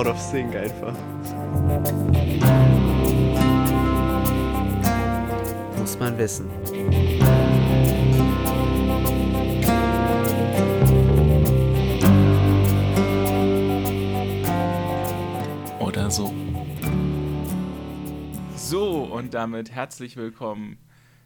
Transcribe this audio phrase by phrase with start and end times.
[0.00, 0.94] out of sync einfach.
[5.76, 6.48] Muss man wissen.
[15.78, 16.32] Oder so.
[18.56, 20.78] So, und damit herzlich willkommen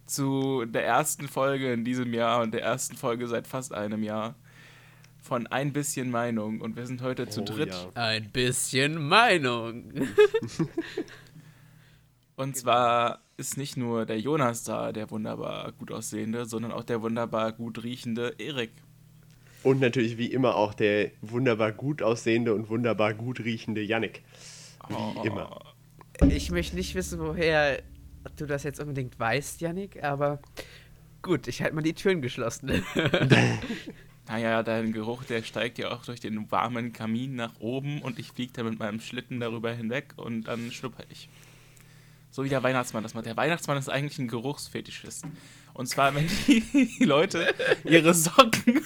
[0.05, 4.35] zu der ersten Folge in diesem Jahr und der ersten Folge seit fast einem Jahr
[5.25, 6.61] von Ein bisschen Meinung.
[6.61, 7.71] Und wir sind heute zu Oh, dritt.
[7.73, 7.91] ja.
[7.95, 9.91] Ein bisschen Meinung.
[12.37, 17.01] Und zwar ist nicht nur der Jonas da, der wunderbar gut aussehende, sondern auch der
[17.01, 18.71] wunderbar gut riechende Erik.
[19.63, 24.23] Und natürlich wie immer auch der wunderbar gut aussehende und wunderbar gut riechende Yannick.
[24.89, 25.75] Wie immer.
[26.29, 27.83] Ich möchte nicht wissen, woher
[28.37, 30.41] du das jetzt unbedingt weißt, Yannick, aber
[31.23, 32.69] gut, ich halte mal die Türen geschlossen.
[34.27, 38.33] Naja, dein Geruch, der steigt ja auch durch den warmen Kamin nach oben und ich
[38.33, 41.29] fliege dann mit meinem Schlitten darüber hinweg und dann schnupper ich.
[42.31, 43.27] So wie der Weihnachtsmann das macht.
[43.27, 45.25] Der Weihnachtsmann ist eigentlich ein Geruchsfetischist.
[45.75, 48.83] Und zwar, wenn die Leute ihre Socken,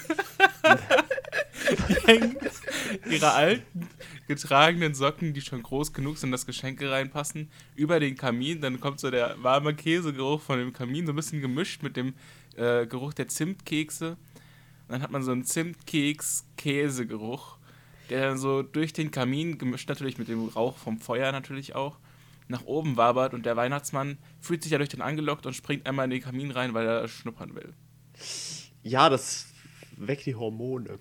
[3.08, 3.88] ihre alten,
[4.26, 9.00] getragenen Socken, die schon groß genug sind, dass Geschenke reinpassen, über den Kamin, dann kommt
[9.00, 12.14] so der warme Käsegeruch von dem Kamin, so ein bisschen gemischt mit dem
[12.56, 14.16] äh, Geruch der Zimtkekse.
[14.88, 17.58] Und dann hat man so einen Zimtkeks-Käsegeruch,
[18.08, 21.98] der dann so durch den Kamin, gemischt natürlich mit dem Rauch vom Feuer natürlich auch,
[22.48, 26.06] nach oben wabert und der Weihnachtsmann fühlt sich ja durch den angelockt und springt einmal
[26.06, 27.74] in den Kamin rein, weil er schnuppern will.
[28.82, 29.48] Ja, das
[29.98, 30.98] weckt die Hormone.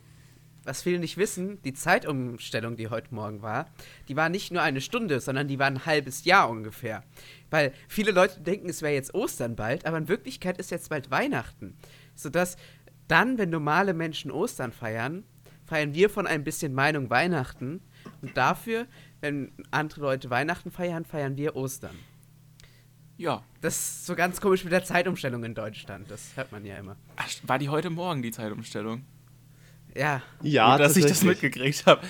[0.65, 3.71] Was viele nicht wissen, die Zeitumstellung, die heute Morgen war,
[4.09, 7.05] die war nicht nur eine Stunde, sondern die war ein halbes Jahr ungefähr.
[7.49, 11.09] Weil viele Leute denken, es wäre jetzt Ostern bald, aber in Wirklichkeit ist jetzt bald
[11.09, 11.77] Weihnachten.
[12.15, 12.57] Sodass
[13.07, 15.23] dann, wenn normale Menschen Ostern feiern,
[15.65, 17.81] feiern wir von ein bisschen Meinung Weihnachten.
[18.21, 18.87] Und dafür,
[19.21, 21.95] wenn andere Leute Weihnachten feiern, feiern wir Ostern.
[23.17, 23.43] Ja.
[23.61, 26.09] Das ist so ganz komisch mit der Zeitumstellung in Deutschland.
[26.09, 26.95] Das hört man ja immer.
[27.15, 29.03] Ach, war die heute Morgen, die Zeitumstellung?
[29.95, 32.01] Ja, Ja, Gut, dass ich das mitgekriegt habe.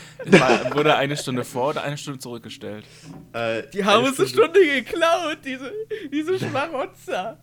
[0.73, 2.85] Wurde eine Stunde vor oder eine Stunde zurückgestellt.
[3.31, 5.71] Äh, Die haben uns eine Stunde geklaut, diese,
[6.11, 7.39] diese Schmarotzer.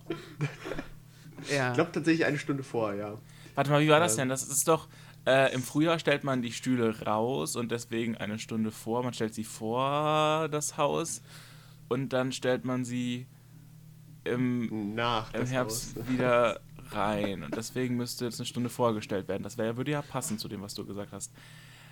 [1.51, 1.69] ja.
[1.71, 3.17] Ich glaube tatsächlich eine Stunde vor, ja.
[3.55, 4.19] Warte mal, wie war das Ähm.
[4.21, 4.29] denn?
[4.31, 4.89] Das ist doch,
[5.27, 9.03] äh, im Frühjahr stellt man die Stühle raus und deswegen eine Stunde vor.
[9.03, 11.23] Man stellt sie vor das Haus
[11.89, 13.27] und dann stellt man sie
[14.25, 16.09] im, Nach im Herbst Haus.
[16.09, 16.61] wieder
[16.91, 17.43] rein.
[17.43, 19.43] Und deswegen müsste jetzt eine Stunde vorgestellt werden.
[19.43, 21.33] Das wär, würde ja passen zu dem, was du gesagt hast.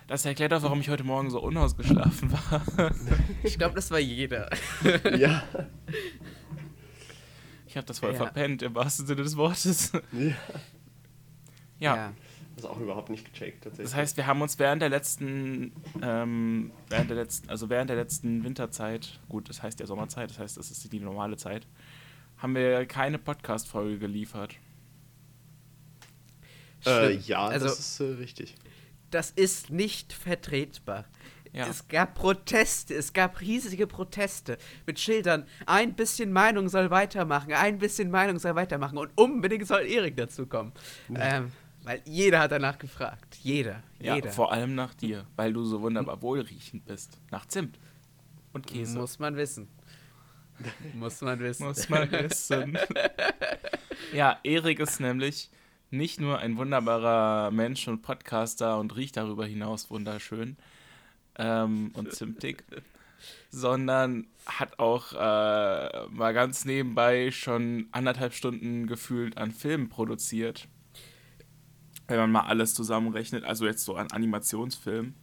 [0.07, 2.61] Das erklärt auch, warum ich heute Morgen so unausgeschlafen war.
[3.43, 4.49] Ich glaube, das war jeder.
[5.17, 5.43] Ja.
[7.67, 8.17] Ich habe das voll Ja.
[8.17, 9.91] verpennt, im wahrsten Sinne des Wortes.
[10.11, 10.33] ja.
[11.79, 12.13] Ja.
[12.55, 13.89] Das auch überhaupt nicht gecheckt, tatsächlich.
[13.91, 17.97] Das heißt, wir haben uns während der letzten, ähm, während der letzten, also während der
[17.97, 21.65] letzten Winterzeit, gut, das heißt ja Sommerzeit, das heißt, das ist die normale Zeit,
[22.37, 24.55] haben wir keine Podcast-Folge geliefert.
[26.85, 27.27] äh, Stimmt.
[27.27, 28.55] ja, also, das ist äh, richtig.
[29.09, 31.05] das ist nicht vertretbar.
[31.53, 31.67] Ja.
[31.67, 34.57] Es gab Proteste, es gab riesige Proteste
[34.87, 35.45] mit Schildern.
[35.67, 40.73] Ein bisschen Meinung soll weitermachen, ein bisschen Meinung soll weitermachen und unbedingt soll Erik dazukommen.
[41.13, 41.51] Ähm,
[41.83, 43.37] weil jeder hat danach gefragt.
[43.41, 43.83] Jeder.
[43.99, 44.31] Ja, jeder.
[44.31, 47.19] vor allem nach dir, weil du so wunderbar wohlriechend bist.
[47.31, 47.79] Nach Zimt
[48.53, 48.97] und Käse.
[48.97, 49.67] Muss man wissen.
[50.93, 51.65] Muss man wissen.
[51.65, 52.77] Muss man wissen.
[54.13, 55.49] ja, Erik ist nämlich
[55.89, 60.57] nicht nur ein wunderbarer Mensch und Podcaster und riecht darüber hinaus wunderschön
[61.37, 62.63] ähm, und zimtig,
[63.49, 70.67] sondern hat auch äh, mal ganz nebenbei schon anderthalb Stunden gefühlt an Filmen produziert.
[72.07, 75.15] Wenn man mal alles zusammenrechnet, also jetzt so an Animationsfilmen.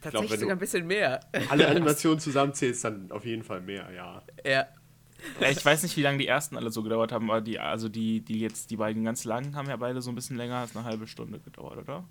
[0.00, 1.20] Tatsächlich du- sogar ein bisschen mehr.
[1.48, 4.22] Alle Animationen zusammenzählst, dann auf jeden Fall mehr, ja.
[4.44, 4.66] ja.
[5.40, 7.88] Ja, ich weiß nicht, wie lange die ersten alle so gedauert haben, aber die, also
[7.88, 10.76] die, die jetzt, die beiden ganz langen haben ja beide so ein bisschen länger als
[10.76, 12.04] eine halbe Stunde gedauert, oder?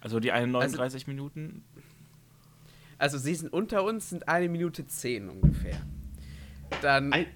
[0.00, 1.64] Also die einen 39 Minuten.
[2.96, 5.80] Also sie sind unter uns, sind eine Minute zehn ungefähr.
[6.80, 7.26] Dann Ein,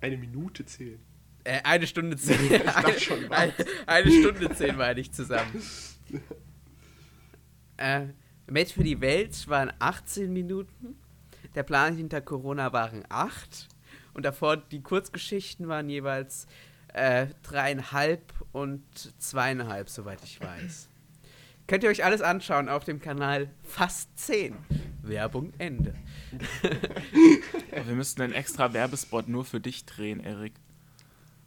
[0.00, 1.00] eine Minute zählen.
[1.44, 2.64] Äh, eine Stunde zehn.
[2.64, 3.52] dachte eine, schon, eine,
[3.86, 5.62] eine Stunde zehn meine ich zusammen.
[7.76, 8.06] äh,
[8.46, 10.98] Made für die Welt waren 18 Minuten.
[11.54, 13.68] Der Plan hinter Corona waren 8.
[14.14, 16.46] Und davor die Kurzgeschichten waren jeweils
[16.92, 18.82] äh, dreieinhalb und
[19.18, 20.88] zweieinhalb, soweit ich weiß.
[21.66, 24.56] Könnt ihr euch alles anschauen auf dem Kanal Fast 10.
[25.02, 25.94] Werbung Ende.
[27.70, 30.52] Wir müssten einen extra Werbespot nur für dich drehen, Erik.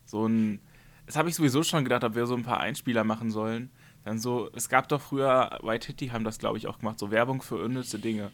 [0.05, 0.59] So ein.
[1.05, 3.69] Das habe ich sowieso schon gedacht, ob wir so ein paar Einspieler machen sollen.
[4.05, 7.11] Dann so, es gab doch früher, White Hitty haben das, glaube ich, auch gemacht, so
[7.11, 8.31] Werbung für unnütze Dinge.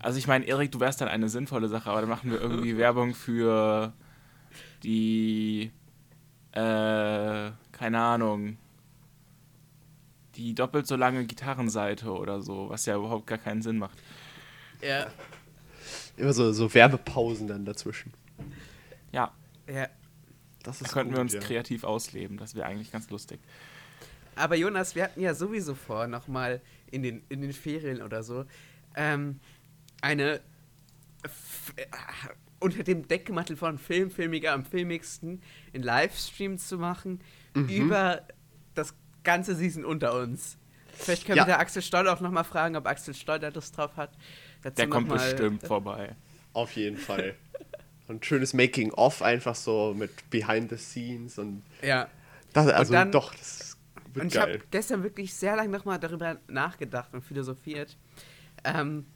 [0.00, 2.76] Also ich meine, Erik, du wärst dann eine sinnvolle Sache, aber dann machen wir irgendwie
[2.78, 3.92] Werbung für
[4.82, 5.70] die,
[6.52, 8.56] äh, keine Ahnung,
[10.36, 13.98] die doppelt so lange Gitarrenseite oder so, was ja überhaupt gar keinen Sinn macht.
[14.80, 15.08] Ja.
[16.16, 18.12] Immer so, so Werbepausen dann dazwischen.
[19.12, 19.32] Ja,
[19.68, 19.88] ja.
[20.62, 21.40] Das da könnten gut, wir uns ja.
[21.40, 22.36] kreativ ausleben.
[22.36, 23.40] Das wäre eigentlich ganz lustig.
[24.36, 26.60] Aber Jonas, wir hatten ja sowieso vor, nochmal
[26.90, 28.44] in den, in den Ferien oder so,
[28.94, 29.40] ähm,
[30.02, 30.40] eine
[31.24, 31.84] f- äh,
[32.58, 35.42] unter dem Deckmantel von Film, Filmiger am filmigsten
[35.72, 37.20] in Livestream zu machen
[37.54, 37.68] Mhm.
[37.68, 38.22] über
[38.74, 40.56] das ganze Season unter uns.
[40.92, 41.46] Vielleicht können Ja.
[41.46, 44.12] wir da Axel Stoll auch nochmal fragen, ob Axel Stoll da Lust drauf hat.
[44.62, 46.14] Dazu Der kommt bestimmt vorbei.
[46.52, 47.34] Auf jeden Fall.
[48.10, 52.08] Ein schönes Making-of, einfach so mit Behind the Scenes und Ja.
[52.52, 53.76] das, also dann- doch, das
[54.12, 57.96] wird Und ich habe gestern wirklich sehr lange nochmal darüber nachgedacht und philosophiert,
[58.64, 59.06] ähm,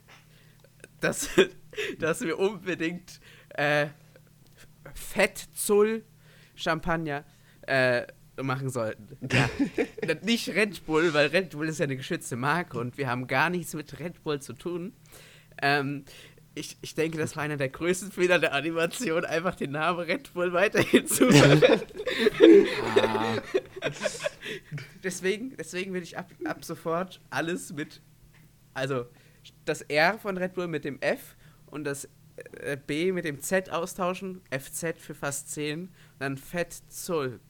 [1.01, 1.29] dass,
[1.99, 3.21] dass wir unbedingt
[3.51, 3.89] äh,
[4.95, 6.05] Fettzoll
[6.55, 7.25] Champagner
[7.67, 8.03] äh,
[8.41, 9.09] machen sollten.
[9.33, 9.49] Ja.
[10.23, 13.49] Nicht Red Bull, weil Red Bull ist ja eine geschützte Marke und wir haben gar
[13.51, 14.93] nichts mit Red Bull zu tun.
[15.63, 16.05] Ähm,
[16.55, 20.33] ich, ich denke, das war einer der größten Fehler der Animation, einfach den Namen Red
[20.35, 21.83] Bull weiterhin zu verwenden.
[23.03, 23.37] Ah,
[25.03, 28.01] Deswegen, deswegen will ich ab, ab sofort alles mit,
[28.73, 29.07] also
[29.65, 31.37] das R von Red Bull mit dem F
[31.67, 32.09] und das
[32.61, 37.41] äh, B mit dem Z austauschen, FZ für fast 10, dann Fett Zoll.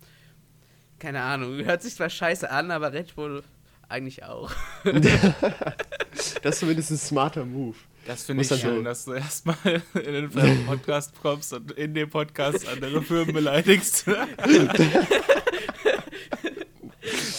[0.98, 3.42] Keine Ahnung, hört sich zwar scheiße an, aber Red Bull
[3.88, 4.50] eigentlich auch.
[6.42, 7.76] Das ist zumindest ein smarter Move.
[8.06, 9.56] Das finde ich schön, so- dass du erstmal
[9.94, 10.30] in den
[10.66, 14.06] Podcast kommst und in dem Podcast andere Firmen beleidigst.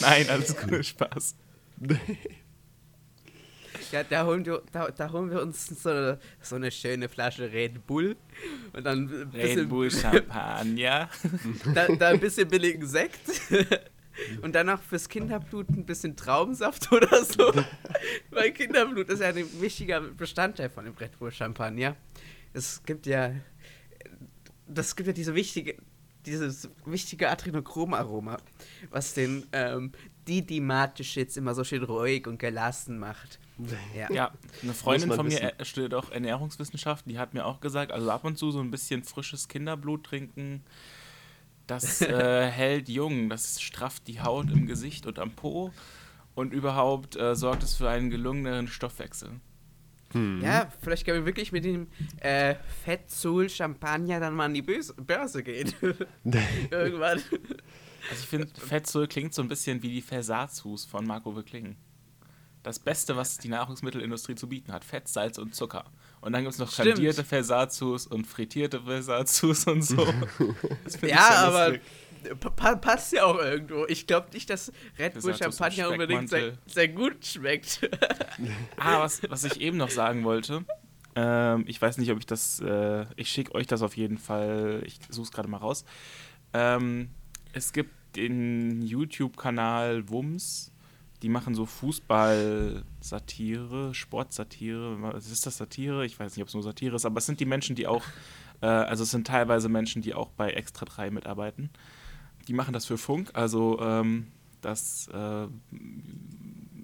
[0.01, 1.35] Nein, alles gut, Spaß.
[3.91, 7.53] Ja, da holen wir, da, da holen wir uns so eine, so eine schöne Flasche
[7.53, 8.17] Red Bull
[8.73, 11.07] und dann ein bisschen, Red Bull Champagner.
[11.73, 13.21] da, da ein bisschen billigen Sekt
[14.41, 17.53] und dann noch fürs Kinderblut ein bisschen Traubensaft oder so.
[18.31, 21.95] Weil Kinderblut ist ja ein wichtiger Bestandteil von dem Red Bull Champagner.
[22.53, 23.31] Es gibt ja,
[24.67, 25.77] das gibt ja diese wichtige,
[26.25, 28.37] dieses wichtige Adrenochrom-Aroma,
[28.89, 29.91] was den ähm,
[30.27, 33.39] Didimatisch immer so schön ruhig und gelassen macht.
[33.95, 34.11] Ja.
[34.11, 34.31] Ja,
[34.63, 35.65] eine Freundin von mir wissen.
[35.65, 39.03] studiert auch Ernährungswissenschaften, die hat mir auch gesagt, also ab und zu so ein bisschen
[39.03, 40.63] frisches Kinderblut trinken,
[41.67, 45.71] das äh, hält jung, das strafft die Haut im Gesicht und am Po
[46.35, 49.39] und überhaupt äh, sorgt es für einen gelungeneren Stoffwechsel.
[50.41, 51.87] Ja, vielleicht können wir wirklich mit dem
[52.21, 55.73] äh, Fettzool Champagner dann mal an die Böse, Börse gehen.
[56.71, 57.21] Irgendwann.
[58.09, 61.75] Also ich finde, Fettzoll klingt so ein bisschen wie die Versazus von Marco Wickling.
[62.63, 64.85] Das Beste, was die Nahrungsmittelindustrie zu bieten hat.
[64.85, 65.83] Fett, Salz und Zucker.
[66.25, 66.95] Und dann gibt es noch Stimmt.
[66.95, 70.07] kandierte Versazus und frittierte Versazus und so.
[70.83, 71.77] Das find ich Ja, aber
[72.39, 73.85] pa pa passt ja auch irgendwo.
[73.87, 77.87] Ich glaube nicht, dass Red Bull Champagner unbedingt sehr, sehr gut schmeckt.
[78.77, 80.65] Ah, was, was ich eben noch sagen wollte.
[81.15, 82.59] Ähm, ich weiß nicht, ob ich das.
[82.59, 84.81] Äh, ich schicke euch das auf jeden Fall.
[84.83, 85.85] Ich suche es gerade mal raus.
[86.53, 87.11] Ähm,
[87.53, 90.71] es gibt den YouTube-Kanal Wums.
[91.25, 95.15] Die machen so Fußball-Satire, Sportsatire.
[95.17, 96.05] Ist das Satire?
[96.05, 98.03] Ich weiß nicht, ob es nur Satire ist, aber es sind die Menschen, die auch.
[98.61, 101.71] Äh, also, es sind teilweise Menschen, die auch bei Extra 3 mitarbeiten.
[102.47, 103.31] Die machen das für Funk.
[103.33, 104.27] Also, ähm,
[104.61, 105.07] das.
[105.07, 105.47] Äh,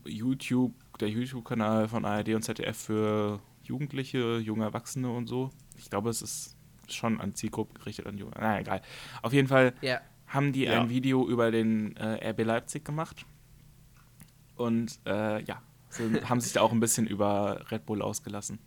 [0.06, 5.52] YouTube, der YouTube-Kanal von ARD und ZDF für Jugendliche, junge Erwachsene und so.
[5.78, 6.58] Ich glaube, es ist
[6.90, 8.32] schon an Zielgruppen gerichtet, an Junge.
[8.40, 8.82] Na, egal.
[9.22, 10.02] Auf jeden Fall ja.
[10.26, 10.82] haben die Ja.
[10.82, 13.24] ein Video über den äh, RB Leipzig gemacht.
[14.62, 15.62] Und äh, ja,
[16.30, 18.60] haben sich da auch ein bisschen über Red Bull ausgelassen.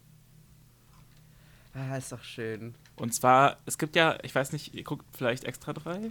[1.74, 2.74] Ah, ist doch schön.
[2.96, 6.10] Und zwar, es gibt ja, ich weiß nicht, ihr guckt vielleicht Extra 3?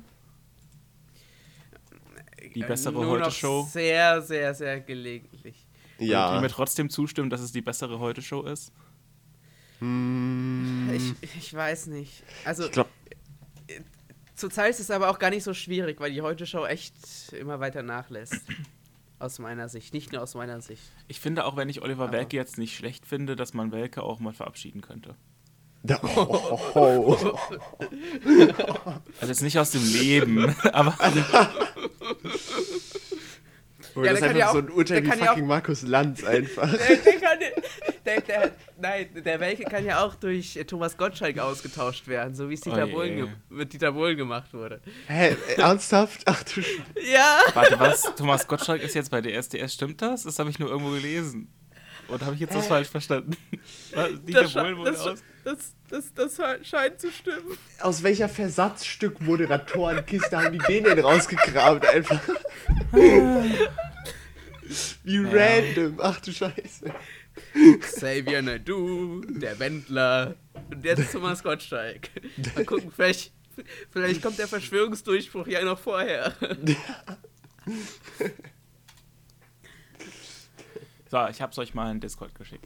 [2.55, 3.67] Die Äh, bessere Nur noch Heute-Show.
[3.71, 5.65] Sehr, sehr, sehr gelegentlich.
[5.97, 6.35] Und Ja.
[6.35, 8.73] ihr mir trotzdem zustimmen, dass es die bessere Heute-Show ist?
[9.79, 12.23] Hm, Ich, ich weiß nicht.
[12.43, 12.89] Also, ich glaube,
[14.35, 16.93] zurzeit ist es aber auch gar nicht so schwierig, weil die Heute-Show echt
[17.33, 18.41] immer weiter nachlässt.
[19.23, 19.93] Aus meiner Sicht.
[19.93, 20.83] Nicht nur aus meiner Sicht.
[21.07, 24.03] Ich finde auch, wenn ich Oliver Aber- Welke jetzt nicht schlecht finde, dass man Welke
[24.03, 25.15] auch mal verabschieden könnte.
[25.89, 27.37] oh, oh, oh.
[29.21, 30.97] Also jetzt nicht aus dem Leben, aber
[33.95, 36.69] Oder Ja, das ist einfach ja so auch- ein Urteil wie fucking Markus Lanz einfach.
[36.69, 37.39] Der, der kann,
[38.05, 42.49] der, der, nein, der Welke kann ja auch durch äh, Thomas Gottschalk ausgetauscht werden, so
[42.49, 42.91] wie es Dieter Oh.
[42.91, 44.81] Bohlen mit Dieter Bohlen gemacht wurde.
[45.07, 46.21] Hä, ernsthaft?
[46.25, 46.79] Ach du Sch
[47.13, 47.39] Ja!
[47.53, 48.03] warte, was?
[48.15, 50.23] Thomas Gottschalk ist jetzt bei der SDS, stimmt das?
[50.23, 51.49] Das habe ich nur irgendwo gelesen.
[52.09, 53.37] Oder habe ich jetzt was falsch verstanden?
[54.27, 55.23] Dieter das, Bohlen wurde das, aus.
[55.43, 57.57] Das, das, das, das scheint zu stimmen.
[57.79, 61.87] Aus welcher Versatzstück-Moderatorenkiste haben die den denn rausgekramt?
[61.87, 62.19] Einfach.
[65.03, 65.29] Wie ja.
[65.31, 65.99] random.
[66.01, 66.85] Ach du Scheiße.
[67.79, 70.35] Xavier Naidu, der Wendler
[70.69, 72.09] und jetzt Thomas Gottschalk.
[72.55, 73.33] Mal gucken, vielleicht,
[73.91, 76.35] vielleicht kommt der Verschwörungsdurchbruch ja noch vorher.
[81.13, 82.65] So, ich hab's euch mal in Discord geschickt.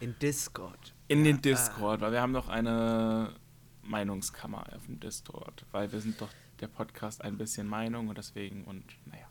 [0.00, 0.92] In Discord?
[1.06, 3.36] In den Discord, weil wir haben noch eine
[3.82, 8.64] Meinungskammer auf dem Discord, weil wir sind doch der Podcast ein bisschen Meinung und deswegen
[8.64, 9.28] und naja.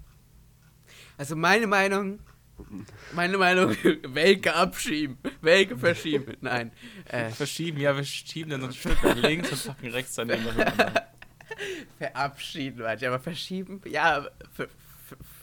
[1.17, 2.19] Also meine Meinung,
[3.13, 6.37] meine Meinung, Welke abschieben, Welke verschieben.
[6.41, 6.71] Nein.
[7.05, 7.29] Äh.
[7.29, 10.45] Verschieben, ja, wir schieben dann so ein Stück nach links und packen rechts daneben.
[11.97, 14.27] Verabschieden, warte, aber verschieben, ja,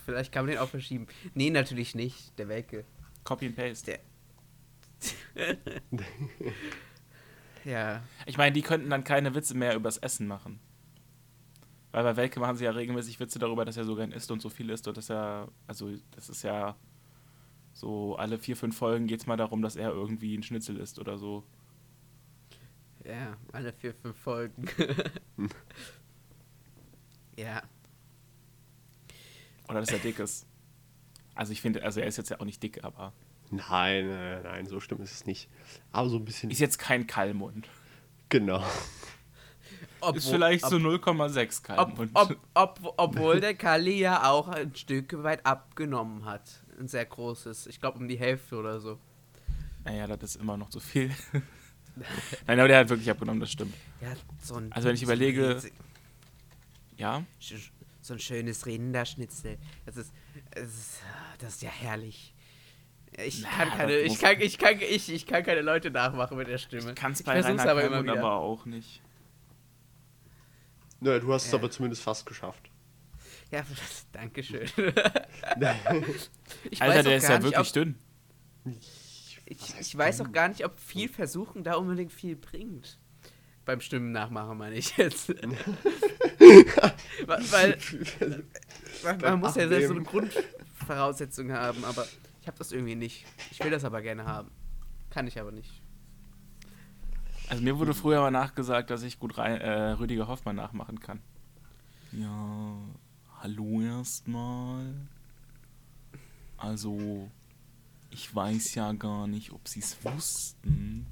[0.04, 1.06] vielleicht kann man den auch verschieben.
[1.34, 2.84] Nee, natürlich nicht, der Welke.
[3.25, 4.00] Copy and Paste.
[5.37, 5.56] Der.
[7.64, 8.02] ja.
[8.26, 10.58] Ich meine, die könnten dann keine Witze mehr übers Essen machen.
[11.92, 14.42] Weil bei Welke machen sie ja regelmäßig Witze darüber, dass er so gern isst und
[14.42, 16.76] so viel isst und dass er, also das ist ja
[17.78, 20.99] so alle vier, fünf Folgen geht es mal darum, dass er irgendwie ein Schnitzel isst
[20.99, 21.44] oder so.
[23.04, 24.68] Ja, alle vier, fünf Folgen.
[27.37, 27.62] ja.
[29.68, 30.49] Oder dass er dick ist.
[31.37, 33.12] Also ich finde, also er ist jetzt ja auch nicht dick, aber.
[33.50, 35.49] Nein, nein, nein, so stimmt ist es nicht.
[35.92, 36.50] Aber so ein bisschen.
[36.50, 37.68] Ist jetzt kein Kalmund.
[38.28, 38.62] Genau.
[40.00, 42.11] Obwohl, ist vielleicht ob, so 0,6 Kalmund.
[42.12, 46.64] Ob, ob, obwohl der Kalli ja auch ein Stück weit abgenommen hat.
[46.78, 47.66] Ein sehr großes.
[47.66, 48.99] Ich glaube um die Hälfte oder so.
[49.85, 51.11] Naja, das ist immer noch zu viel.
[52.47, 53.75] Nein, aber der hat wirklich abgenommen, das stimmt.
[54.00, 55.61] Ja, so ein, also wenn ich überlege.
[56.97, 57.25] Ja?
[58.00, 59.58] so ein schönes Rinderschnitzel.
[59.87, 60.12] Das ist,
[60.50, 61.02] das ist,
[61.38, 62.35] das ist ja herrlich.
[63.16, 66.49] Ich Na, kann keine, ich kann, ich kann, ich, ich kann keine Leute nachmachen mit
[66.49, 66.94] der Stimme.
[66.94, 68.18] Kannst bei Rainer aber, immer wieder.
[68.18, 69.02] aber auch nicht.
[71.00, 71.49] Naja, du hast ja.
[71.49, 72.70] es aber zumindest fast geschafft.
[73.50, 73.64] Ja,
[74.12, 74.69] danke schön.
[76.78, 77.97] Alter, der ist ja wirklich ob, dünn.
[79.47, 82.99] Ich, ich weiß auch gar nicht, ob viel Versuchen da unbedingt viel bringt.
[83.64, 85.28] Beim Stimmen nachmachen meine ich jetzt.
[87.26, 87.78] weil,
[89.02, 92.07] weil man muss ja selbst so eine Grundvoraussetzung haben, aber
[92.40, 93.25] ich habe das irgendwie nicht.
[93.50, 94.50] Ich will das aber gerne haben.
[95.11, 95.83] Kann ich aber nicht.
[97.49, 101.21] Also mir wurde früher mal nachgesagt, dass ich gut rein, äh, Rüdiger Hoffmann nachmachen kann.
[102.12, 102.76] Ja,
[103.42, 104.95] hallo erstmal.
[106.57, 107.28] Also,
[108.11, 111.07] ich weiß ja gar nicht, ob sie es wussten,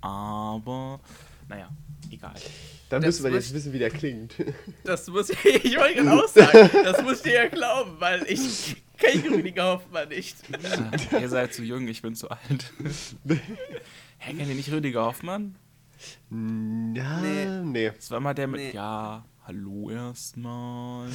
[0.00, 1.00] aber
[1.48, 1.70] naja,
[2.10, 2.34] egal.
[2.90, 4.34] Dann das müssen wir jetzt wissen, wie der klingt.
[4.84, 8.76] Das muss ich, ich wollte gerade auch sagen, das musst du ja glauben, weil ich
[8.98, 10.36] kenne Rüdiger Hoffmann nicht.
[11.10, 12.72] Ja, ihr seid zu jung, ich bin zu alt.
[14.18, 15.56] Hä, kennt ihr nicht Rüdiger Hoffmann?
[16.30, 17.46] Ja, nee.
[17.62, 17.90] nee.
[17.90, 18.72] Das war mal der mit, nee.
[18.72, 21.10] ja, hallo erstmal.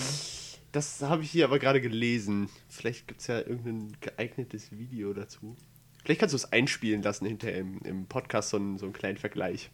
[0.71, 2.47] Das habe ich hier aber gerade gelesen.
[2.67, 5.55] Vielleicht gibt es ja irgendein geeignetes Video dazu.
[6.03, 9.17] Vielleicht kannst du es einspielen lassen hinterher im, im Podcast, so einen, so einen kleinen
[9.17, 9.71] Vergleich.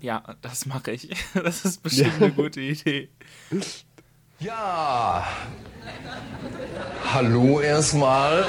[0.00, 1.10] Ja, das mache ich.
[1.34, 2.26] Das ist bestimmt ja.
[2.26, 3.08] eine gute Idee.
[4.38, 5.26] Ja.
[7.12, 8.46] Hallo erstmal.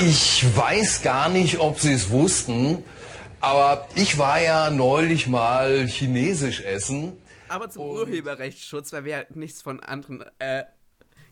[0.00, 2.82] Ich weiß gar nicht, ob Sie es wussten,
[3.40, 7.12] aber ich war ja neulich mal chinesisch essen.
[7.48, 10.64] Aber zum Urheberrechtsschutz, weil wir nichts von anderen äh,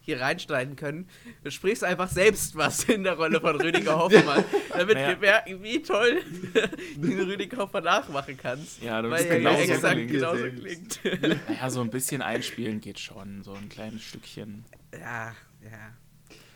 [0.02, 1.09] hier reinschneiden können,
[1.45, 5.09] du sprichst einfach selbst was in der Rolle von Rüdiger Hoffmann, damit naja.
[5.11, 6.21] wir merken, wie toll
[6.97, 8.83] du Rüdiger Hoffmann nachmachen kannst.
[8.83, 11.00] Ja, du bist weil genauso, ja exakt genauso klingt.
[11.49, 14.64] Naja, so ein bisschen einspielen geht schon, so ein kleines Stückchen.
[14.92, 15.97] Ja, ja.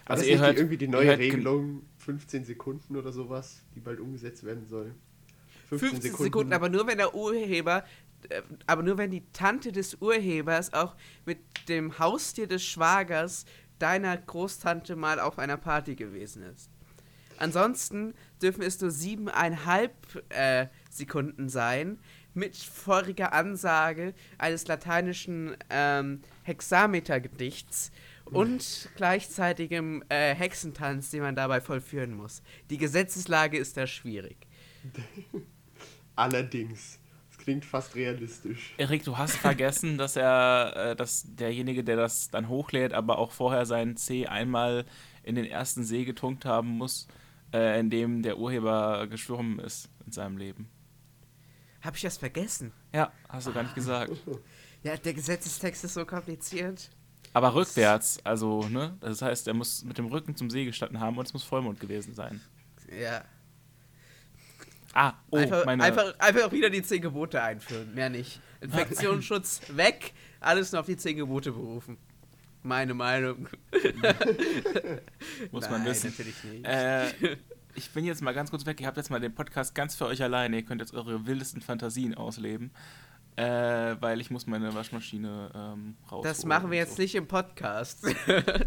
[0.05, 4.67] Also ihr hört irgendwie die neue Regelung 15 Sekunden oder sowas, die bald umgesetzt werden
[4.67, 4.95] soll.
[5.69, 6.25] 15, 15 Sekunden.
[6.25, 7.85] Sekunden, aber nur wenn der Urheber
[8.67, 13.45] aber nur wenn die Tante des Urhebers auch mit dem Haustier des Schwagers
[13.79, 16.71] deiner Großtante mal auf einer Party gewesen ist.
[17.39, 19.95] Ansonsten dürfen es nur siebeneinhalb
[20.31, 21.99] äh, Sekunden sein,
[22.37, 27.91] mit voriger Ansage eines lateinischen ähm, Hexametergedichts
[28.27, 32.43] und gleichzeitigem äh, Hexentanz, den man dabei vollführen muss.
[32.69, 34.37] Die Gesetzeslage ist da schwierig.
[36.17, 36.99] Allerdings
[37.47, 38.75] klingt fast realistisch.
[38.77, 43.31] Erik, du hast vergessen, dass er, äh, dass derjenige, der das dann hochlädt, aber auch
[43.31, 44.85] vorher seinen C einmal
[45.23, 47.07] in den ersten See getunkt haben muss,
[47.55, 50.69] äh, in dem der Urheber geschwommen ist in seinem Leben.
[51.83, 52.73] Hab ich das vergessen?
[52.93, 54.13] Ja, hast du gar nicht gesagt.
[54.83, 56.91] Ja, der Gesetzestext ist so kompliziert.
[57.33, 58.97] Aber rückwärts, also, ne?
[59.01, 61.81] Das heißt, er muss mit dem Rücken zum See gestanden haben und es muss Vollmond
[61.81, 62.41] gewesen sein.
[62.89, 63.25] Ja.
[64.99, 65.85] Ah, oh, einfach, meine.
[65.85, 68.41] einfach, einfach wieder die zehn Gebote einführen, mehr nicht.
[68.63, 71.99] Infektionsschutz weg, alles nur auf die zehn Gebote berufen.
[72.63, 73.47] Meine Meinung.
[75.53, 76.09] muss Nein, man wissen.
[76.09, 76.65] natürlich nicht.
[76.65, 77.09] Äh,
[77.75, 78.81] ich bin jetzt mal ganz kurz weg.
[78.81, 80.57] Ihr habt jetzt mal den Podcast ganz für euch alleine.
[80.57, 82.71] Ihr könnt jetzt eure wildesten Fantasien ausleben.
[83.37, 86.25] Äh, weil ich muss meine Waschmaschine ähm, raus.
[86.25, 88.03] das machen wir jetzt nicht im Podcast.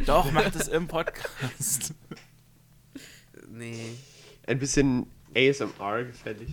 [0.06, 1.96] Doch, macht es im Podcast.
[3.50, 3.96] nee.
[4.46, 5.08] Ein bisschen
[5.50, 6.50] ASMR gefällig.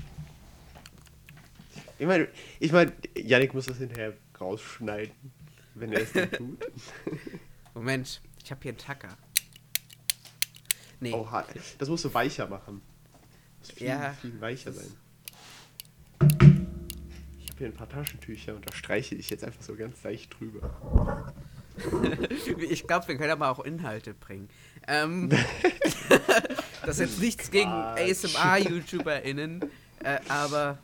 [1.99, 2.29] Ich meine,
[2.61, 5.15] ich mein, Yannick muss das hinterher rausschneiden,
[5.75, 6.65] wenn er es dann tut.
[7.75, 9.17] Moment, ich habe hier einen Tacker.
[11.01, 11.13] Nee.
[11.13, 11.47] Oh, ha-
[11.79, 12.81] das musst du weicher machen.
[13.61, 14.13] Das muss viel, Ja.
[14.21, 14.93] viel weicher sein.
[16.21, 20.39] Ich habe hier ein paar Taschentücher und da streiche ich jetzt einfach so ganz leicht
[20.39, 21.33] drüber.
[22.71, 24.49] Ich glaube, wir können aber auch Inhalte bringen.
[24.89, 25.29] Ähm,
[26.87, 27.71] das ist jetzt nichts gegen.
[27.71, 29.71] ASMR-YouTuberInnen,
[30.05, 30.79] äh, aber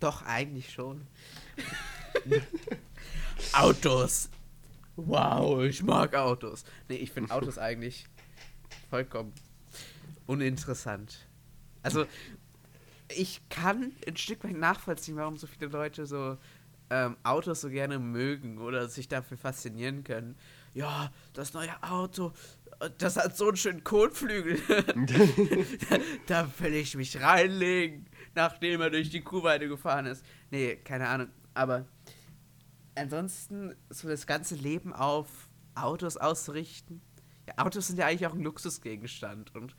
[0.00, 1.06] doch eigentlich schon.
[3.52, 4.30] Autos.
[4.96, 6.64] Wow, ich mag Autos.
[6.88, 8.06] Nee, ich finde Autos eigentlich
[8.88, 9.32] vollkommen
[10.26, 11.26] uninteressant.
[11.82, 12.06] Also,
[13.08, 16.36] ich kann ein Stück weit nachvollziehen, warum so viele Leute so
[16.90, 20.36] ähm, Autos so gerne mögen oder sich dafür faszinieren können.
[20.74, 22.32] Ja, das neue Auto,
[22.98, 24.60] das hat so einen schönen Kotflügel.
[25.88, 30.24] da, da will ich mich reinlegen, nachdem er durch die Kuhweide gefahren ist.
[30.50, 31.28] Nee, keine Ahnung.
[31.54, 31.86] Aber
[32.94, 35.28] ansonsten so das ganze Leben auf
[35.74, 37.00] Autos auszurichten.
[37.46, 39.74] Ja, Autos sind ja eigentlich auch ein Luxusgegenstand und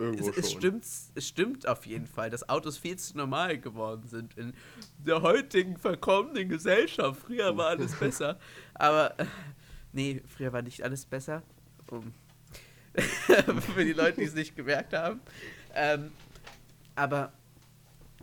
[0.00, 4.06] Irgendwo es, es, stimmt, es stimmt auf jeden Fall, dass Autos viel zu normal geworden
[4.06, 4.54] sind in
[4.98, 7.20] der heutigen verkommenen Gesellschaft.
[7.20, 8.38] Früher war alles besser.
[8.74, 9.26] Aber äh,
[9.92, 11.42] nee, früher war nicht alles besser.
[11.90, 12.14] Um,
[13.74, 15.20] für die Leute, die es nicht gemerkt haben.
[15.74, 16.10] Ähm,
[16.94, 17.32] aber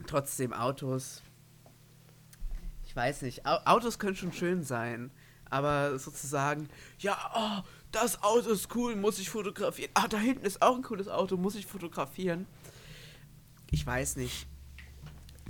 [0.08, 1.22] trotzdem Autos.
[2.86, 3.46] Ich weiß nicht.
[3.46, 5.12] Au Autos können schon schön sein.
[5.50, 9.92] Aber sozusagen, ja, oh, das Auto ist cool, muss ich fotografieren.
[9.94, 12.46] Ah, da hinten ist auch ein cooles Auto, muss ich fotografieren.
[13.72, 14.48] Ich weiß nicht,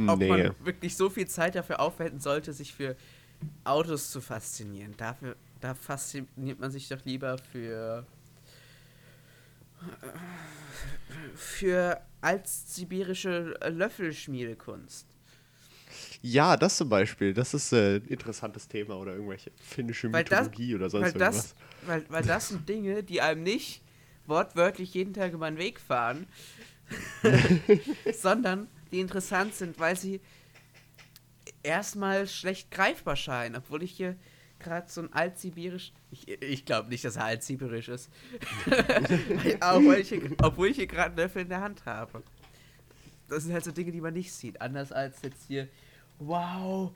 [0.07, 0.27] ob Nee.
[0.29, 2.95] man wirklich so viel Zeit dafür aufwenden sollte, sich für
[3.63, 4.95] Autos zu faszinieren.
[4.97, 8.05] Dafür, da fasziniert man sich doch lieber für
[11.35, 15.07] für altsibirische Löffelschmiedekunst.
[16.21, 17.33] Ja, das zum Beispiel.
[17.33, 21.21] Das ist äh, ein interessantes Thema oder irgendwelche finnische Weil das, Mythologie oder sonst weil
[21.21, 21.55] irgendwas.
[21.81, 23.81] das, weil, weil das sind Dinge, die einem nicht
[24.25, 26.25] wortwörtlich jeden Tag über den Weg fahren,
[28.13, 30.19] sondern die interessant sind, weil sie
[31.63, 34.15] erstmal schlecht greifbar scheinen, obwohl ich hier
[34.59, 35.91] gerade so ein altsibirisch.
[36.11, 38.09] Ich, ich glaube nicht, dass er altsibirisch ist.
[38.65, 42.23] Weil ich obwohl ich hier gerade einen Löffel in der Hand habe.
[43.27, 44.61] Das sind halt so Dinge, die man nicht sieht.
[44.61, 45.67] Anders als jetzt hier,
[46.19, 46.91] wow,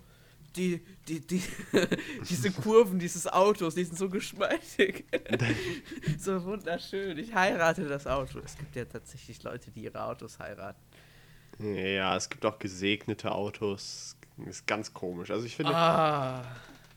[0.56, 1.42] die, die, die,
[2.30, 5.06] diese Kurven dieses Autos, die sind so geschmeidig.
[6.18, 7.18] so wunderschön.
[7.18, 8.40] Ich heirate das Auto.
[8.40, 10.80] Es gibt ja tatsächlich Leute, die ihre Autos heiraten.
[11.60, 14.16] Ja, es gibt auch gesegnete Autos.
[14.46, 15.30] Ist ganz komisch.
[15.32, 16.44] Also ich finde, Ah.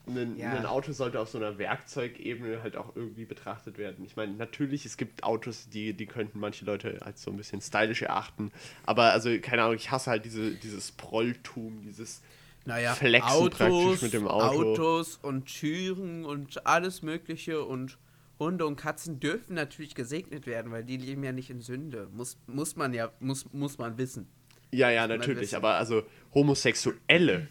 [0.07, 0.53] Ein, ja.
[0.53, 4.05] ein Auto sollte auf so einer Werkzeugebene halt auch irgendwie betrachtet werden.
[4.05, 7.61] Ich meine, natürlich, es gibt Autos, die, die könnten manche Leute als so ein bisschen
[7.61, 8.51] stylisch erachten.
[8.85, 12.23] Aber also, keine Ahnung, ich hasse halt diese, dieses Prolltum, dieses
[12.65, 14.73] Naja, Flexen praktisch Autos, mit dem Auto.
[14.73, 17.99] Autos und Türen und alles Mögliche und
[18.41, 22.09] Hunde und Katzen dürfen natürlich gesegnet werden, weil die leben ja nicht in Sünde.
[22.13, 24.27] Muss, muss man ja, muss, muss man wissen.
[24.73, 25.55] Ja, ja, natürlich.
[25.55, 26.03] Aber also
[26.35, 27.49] Homosexuelle,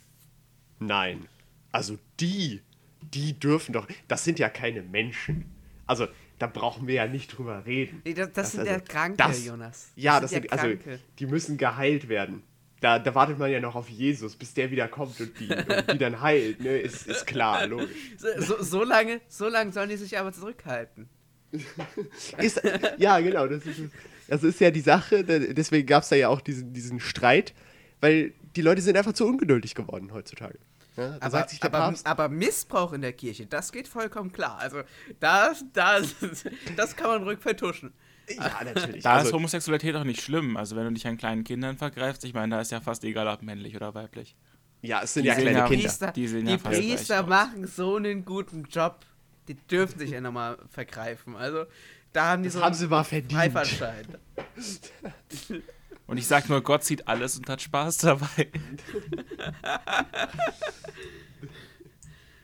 [0.80, 1.28] nein.
[1.72, 2.62] Also die,
[3.02, 3.88] die dürfen doch.
[4.08, 5.46] Das sind ja keine Menschen.
[5.88, 6.08] Also
[6.40, 8.02] da brauchen wir ja nicht drüber reden.
[8.04, 9.92] Nee, das, das, sind also- ja Kranke, das- Jonas.
[9.96, 10.76] Ja, das sind ja also
[11.20, 12.44] die müssen geheilt werden.
[12.80, 15.94] Da, da wartet man ja noch auf Jesus, bis der wieder kommt und die, und
[15.94, 16.62] die dann heilt.
[16.62, 16.80] Ne?
[16.80, 17.90] Ist, ist klar, logisch.
[18.18, 21.08] So, so, lange, so lange sollen die sich aber zurückhalten.
[22.38, 22.62] Ist,
[22.98, 23.46] ja, genau.
[23.46, 23.82] Das ist,
[24.28, 25.26] das ist ja die Sache.
[25.26, 27.54] Deswegen gab es da ja auch diesen, diesen Streit,
[28.00, 30.58] weil die Leute sind einfach zu ungeduldig geworden heutzutage.
[30.97, 32.06] Ja, da Aber, sagt sich der aber, Papst.
[32.06, 34.58] aber Missbrauch in der Kirche, das geht vollkommen klar.
[34.60, 34.82] Also,
[35.19, 36.15] das, das,
[36.75, 37.93] das kann man ruhig vertuschen.
[38.30, 39.04] Ja, natürlich.
[39.04, 40.56] Da ist also, Homosexualität auch nicht schlimm.
[40.58, 43.27] Also wenn du dich an kleinen Kindern vergreifst, ich meine, da ist ja fast egal,
[43.27, 44.36] ob männlich oder weiblich.
[44.82, 45.84] ja, es sind die ja kleine ja- Kinder.
[45.84, 48.99] Priester, Die die, ja Priester machen so einen guten Job.
[49.47, 51.36] Die dürfen sich ja nochmal vergreifen.
[51.36, 51.65] Also,
[52.13, 53.41] da haben die Das so haben einen sie mal verdient.
[56.08, 58.52] Und ich sag nur, Gott sieht alles und hat Spaß dabei.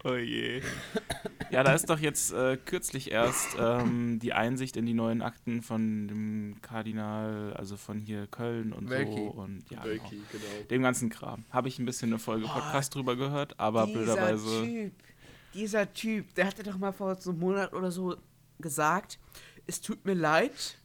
[0.08, 0.62] Oh je.
[1.52, 5.62] Ja, da ist doch jetzt äh, kürzlich erst ähm, die Einsicht in die neuen Akten
[5.62, 9.16] von dem Kardinal, also von hier Köln und Wölki.
[9.16, 9.86] so und ja, genau.
[9.86, 10.68] Wölki, genau.
[10.70, 11.46] dem ganzen Kram.
[11.50, 14.64] Habe ich ein bisschen eine Folge Podcast drüber gehört, aber dieser blöderweise.
[14.64, 14.94] Typ,
[15.54, 18.16] dieser Typ, der hatte doch mal vor so einem Monat oder so
[18.60, 19.20] gesagt,
[19.66, 20.78] es tut mir leid,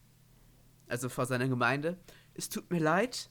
[0.89, 1.99] also vor seiner Gemeinde,
[2.35, 3.31] es tut mir leid.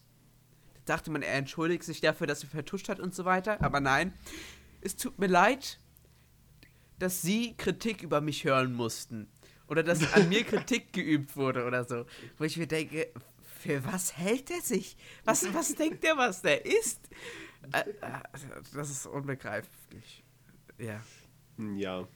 [0.86, 3.80] Da dachte man, er entschuldigt sich dafür, dass er vertuscht hat und so weiter, aber
[3.80, 4.14] nein,
[4.82, 5.80] es tut mir leid,
[7.00, 9.28] dass sie Kritik über mich hören mussten.
[9.68, 12.06] Oder dass an mir Kritik geübt wurde oder so.
[12.38, 13.12] Wo ich mir denke,
[13.62, 14.98] für was hält er sich?
[15.24, 17.10] Was, was denkt er, was der ist?
[17.72, 18.20] Äh, äh,
[18.74, 20.24] Das ist unbegreiflich.
[20.78, 21.02] Ja.
[21.76, 22.08] Ja.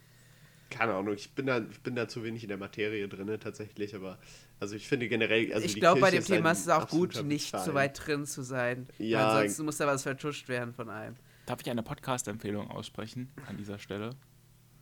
[0.75, 3.95] Keine Ahnung, ich bin da, ich bin da zu wenig in der Materie drin tatsächlich,
[3.95, 4.19] aber
[4.59, 7.23] also ich finde generell, also ich glaube, bei dem Thema ein ist es auch gut,
[7.23, 7.65] nicht Verein.
[7.65, 8.87] so weit drin zu sein.
[8.97, 9.19] Ja.
[9.19, 11.15] Weil Ansonsten muss da was vertuscht werden von einem.
[11.45, 14.15] Darf ich eine Podcast-Empfehlung aussprechen an dieser Stelle?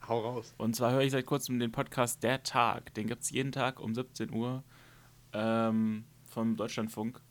[0.08, 0.56] Hau raus.
[0.58, 2.94] Und zwar höre ich seit kurzem den Podcast Der Tag.
[2.96, 4.64] Den gibt es jeden Tag um 17 Uhr
[5.32, 7.22] ähm, vom Deutschlandfunk.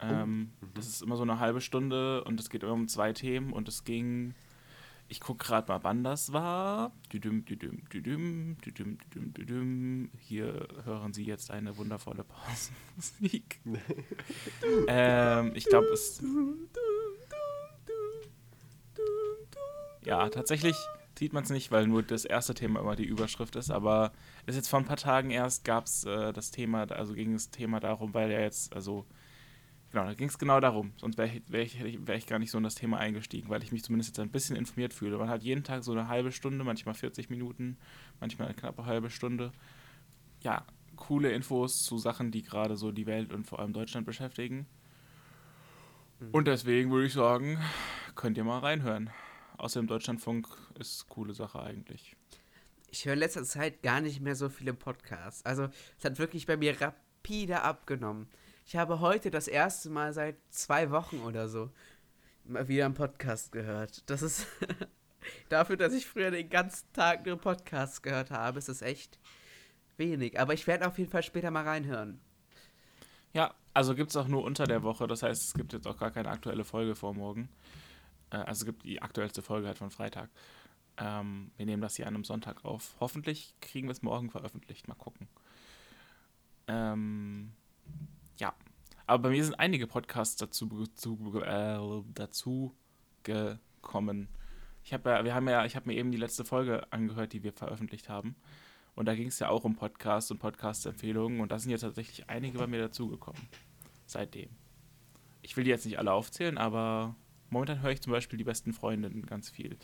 [0.00, 3.52] Ähm, Das ist immer so eine halbe Stunde und es geht immer um zwei Themen
[3.52, 4.34] und es ging.
[5.12, 6.90] Ich gucke gerade mal, wann das war.
[7.12, 10.10] Düdüm, düdüm, düdüm, düdüm, düdüm, düdüm.
[10.18, 13.60] Hier hören Sie jetzt eine wundervolle Pausenmusik.
[14.88, 16.22] ähm, ich glaube, es.
[20.02, 20.76] Ja, tatsächlich
[21.18, 24.12] sieht man es nicht, weil nur das erste Thema immer die Überschrift ist, aber
[24.46, 27.34] es ist jetzt vor ein paar Tagen erst gab es äh, das Thema, also ging
[27.34, 29.04] das Thema darum, weil er jetzt, also
[29.92, 32.50] genau, da ging es genau darum, sonst wäre ich, wär ich, wär ich gar nicht
[32.50, 35.18] so in das Thema eingestiegen, weil ich mich zumindest jetzt ein bisschen informiert fühle.
[35.18, 37.76] Man hat jeden Tag so eine halbe Stunde, manchmal 40 Minuten,
[38.18, 39.52] manchmal eine knappe halbe Stunde.
[40.40, 44.66] Ja, coole Infos zu Sachen, die gerade so die Welt und vor allem Deutschland beschäftigen.
[46.30, 47.58] Und deswegen würde ich sagen,
[48.14, 49.10] könnt ihr mal reinhören.
[49.58, 52.16] Außerdem Deutschlandfunk ist coole Sache eigentlich.
[52.90, 55.44] Ich höre in letzter Zeit gar nicht mehr so viele Podcasts.
[55.44, 58.28] Also, es hat wirklich bei mir rapide abgenommen.
[58.72, 61.68] Ich habe heute das erste Mal seit zwei Wochen oder so
[62.44, 64.08] mal wieder einen Podcast gehört.
[64.08, 64.46] Das ist
[65.50, 69.18] dafür, dass ich früher den ganzen Tag nur Podcasts gehört habe, ist es echt
[69.98, 70.40] wenig.
[70.40, 72.18] Aber ich werde auf jeden Fall später mal reinhören.
[73.34, 75.06] Ja, also gibt es auch nur unter der Woche.
[75.06, 77.50] Das heißt, es gibt jetzt auch gar keine aktuelle Folge vor morgen.
[78.30, 80.30] Äh, also es gibt die aktuellste Folge halt von Freitag.
[80.96, 82.94] Ähm, wir nehmen das hier an einem Sonntag auf.
[83.00, 84.88] Hoffentlich kriegen wir es morgen veröffentlicht.
[84.88, 85.28] Mal gucken.
[86.68, 87.52] Ähm,
[88.42, 88.54] ja.
[89.06, 91.78] Aber bei mir sind einige Podcasts dazu, zu, äh,
[92.14, 92.74] dazu
[93.22, 94.28] gekommen.
[94.84, 97.42] Ich habe ja, wir haben ja, ich habe mir eben die letzte Folge angehört, die
[97.44, 98.34] wir veröffentlicht haben.
[98.94, 101.40] Und da ging es ja auch um Podcasts und Podcast-Empfehlungen.
[101.40, 103.40] Und da sind jetzt tatsächlich einige bei mir dazugekommen.
[104.06, 104.50] Seitdem.
[105.40, 107.14] Ich will die jetzt nicht alle aufzählen, aber
[107.48, 109.78] momentan höre ich zum Beispiel die besten Freundinnen ganz viel.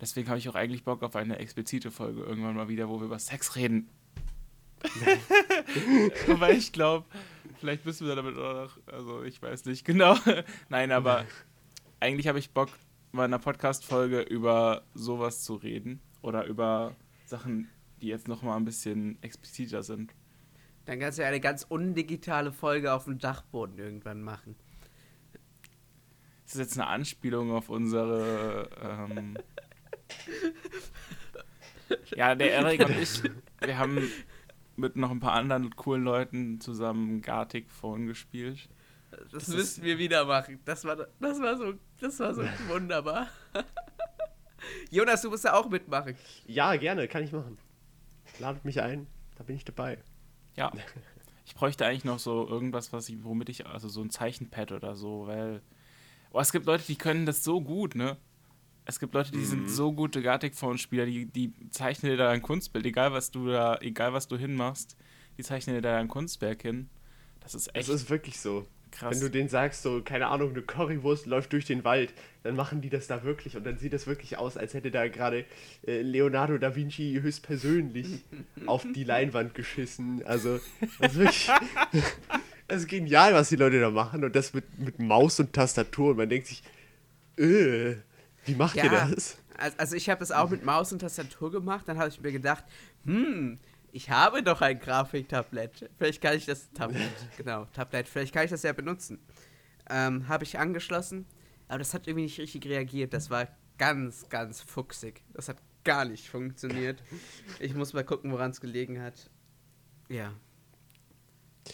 [0.00, 3.06] Deswegen habe ich auch eigentlich Bock auf eine explizite Folge irgendwann mal wieder, wo wir
[3.06, 3.88] über Sex reden.
[6.26, 7.06] Weil ich glaube,
[7.58, 10.16] vielleicht müssen wir damit auch noch, also ich weiß nicht genau.
[10.68, 11.24] Nein, aber
[12.00, 12.68] eigentlich habe ich Bock,
[13.12, 16.00] mal in einer Podcast-Folge über sowas zu reden.
[16.22, 17.68] Oder über Sachen,
[18.00, 20.12] die jetzt noch mal ein bisschen expliziter sind.
[20.84, 24.56] Dann kannst du ja eine ganz undigitale Folge auf dem Dachboden irgendwann machen.
[26.44, 28.70] Ist das jetzt eine Anspielung auf unsere.
[28.80, 29.36] Ähm
[32.16, 33.22] ja, der Erik und ich,
[33.60, 33.98] wir haben
[34.76, 38.68] mit noch ein paar anderen coolen Leuten zusammen Gartic Phone gespielt.
[39.10, 40.60] Das, Das müssen ist- wir wieder machen.
[40.64, 43.28] Das war, das war so, das war so wunderbar.
[44.90, 46.16] Jonas, du musst ja auch mitmachen.
[46.46, 47.58] Ja, gerne, kann ich machen.
[48.38, 49.98] Ladet mich ein, da bin ich dabei.
[50.56, 50.72] Ja.
[51.48, 54.96] Ich bräuchte eigentlich noch so irgendwas, was ich, womit ich, also so ein Zeichenpad oder
[54.96, 55.62] so, weil.
[56.32, 58.16] Oh, es gibt Leute, die können das so gut, ne?
[58.88, 62.86] Es gibt Leute, die sind so gute Gartic-Phone-Spieler, die, die zeichnen dir da ein Kunstbild,
[62.86, 64.96] egal was du da, egal was du hinmachst,
[65.36, 66.88] die zeichnen dir da ein Kunstwerk hin.
[67.40, 68.64] Das ist echt Es ist wirklich so.
[68.92, 69.12] krass.
[69.12, 72.80] Wenn du denen sagst, so, keine Ahnung, eine Currywurst läuft durch den Wald, dann machen
[72.80, 75.44] die das da wirklich und dann sieht das wirklich aus, als hätte da gerade
[75.84, 78.06] äh, Leonardo da Vinci höchstpersönlich
[78.66, 80.24] auf die Leinwand geschissen.
[80.24, 80.60] Also,
[81.00, 81.50] das ist wirklich.
[82.68, 86.10] Das ist genial, was die Leute da machen und das mit, mit Maus und Tastatur
[86.10, 86.64] und man denkt sich,
[87.38, 87.94] äh,
[88.46, 89.06] wie macht ihr Ja.
[89.08, 89.36] das?
[89.58, 91.86] Al- Also ich habe das auch mit Maus und Tastatur gemacht.
[91.88, 92.64] Dann habe ich mir gedacht,
[93.04, 93.58] hm,
[93.92, 95.90] ich habe doch ein Grafiktablett.
[95.98, 97.00] Vielleicht kann ich das Tablet,
[97.36, 98.08] genau, Tablet.
[98.08, 99.18] Vielleicht kann ich das ja benutzen.
[99.88, 101.26] Ähm, habe ich angeschlossen,
[101.68, 103.12] aber das hat irgendwie nicht richtig reagiert.
[103.14, 105.22] Das war ganz, ganz fuchsig.
[105.32, 107.02] Das hat gar nicht funktioniert.
[107.60, 109.30] Ich muss mal gucken, woran es gelegen hat.
[110.08, 110.32] Ja.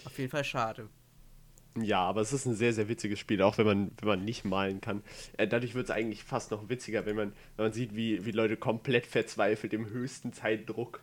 [0.04, 0.88] Auf jeden Fall schade.
[1.80, 4.44] Ja, aber es ist ein sehr, sehr witziges Spiel, auch wenn man, wenn man nicht
[4.44, 5.02] malen kann.
[5.38, 8.30] Äh, dadurch wird es eigentlich fast noch witziger, wenn man, wenn man sieht, wie, wie
[8.30, 11.00] Leute komplett verzweifelt im höchsten Zeitdruck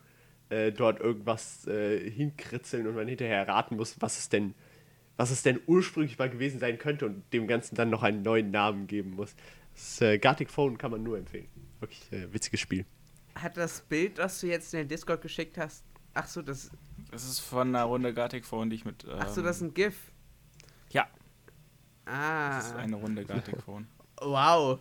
[0.49, 4.53] äh, dort irgendwas äh, hinkritzeln und man hinterher raten muss, was es denn,
[5.17, 8.51] was es denn ursprünglich mal gewesen sein könnte und dem Ganzen dann noch einen neuen
[8.51, 9.35] Namen geben muss.
[9.73, 11.47] Das äh, Gartic Phone kann man nur empfehlen.
[11.79, 12.85] Wirklich äh, witziges Spiel.
[13.35, 16.69] Hat das Bild, das du jetzt in den Discord geschickt hast, ach so, das,
[17.11, 19.03] Das ist von einer Runde Gartic Phone, die ich mit.
[19.05, 19.95] Ähm, ach so, das ist ein GIF.
[20.91, 21.07] Ja,
[22.05, 23.87] Ah, das ist eine Runde Gartic Phone.
[24.21, 24.79] wow.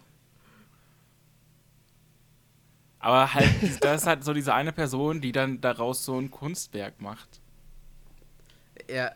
[3.01, 7.01] Aber halt, das ist halt so diese eine Person, die dann daraus so ein Kunstwerk
[7.01, 7.41] macht.
[8.91, 9.13] Ja,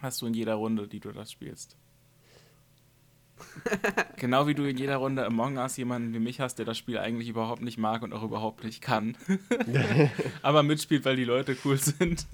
[0.00, 1.76] Hast du in jeder Runde, die du das spielst.
[4.16, 6.98] genau wie du in jeder Runde Among Us jemanden wie mich hast, der das Spiel
[6.98, 9.16] eigentlich überhaupt nicht mag und auch überhaupt nicht kann.
[10.42, 12.26] Aber mitspielt, weil die Leute cool sind.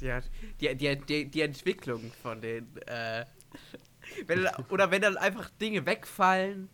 [0.00, 0.20] Ja,
[0.60, 3.24] die, die, die, die Entwicklung von den, äh,
[4.26, 6.68] wenn, dann- oder wenn dann einfach Dinge wegfallen,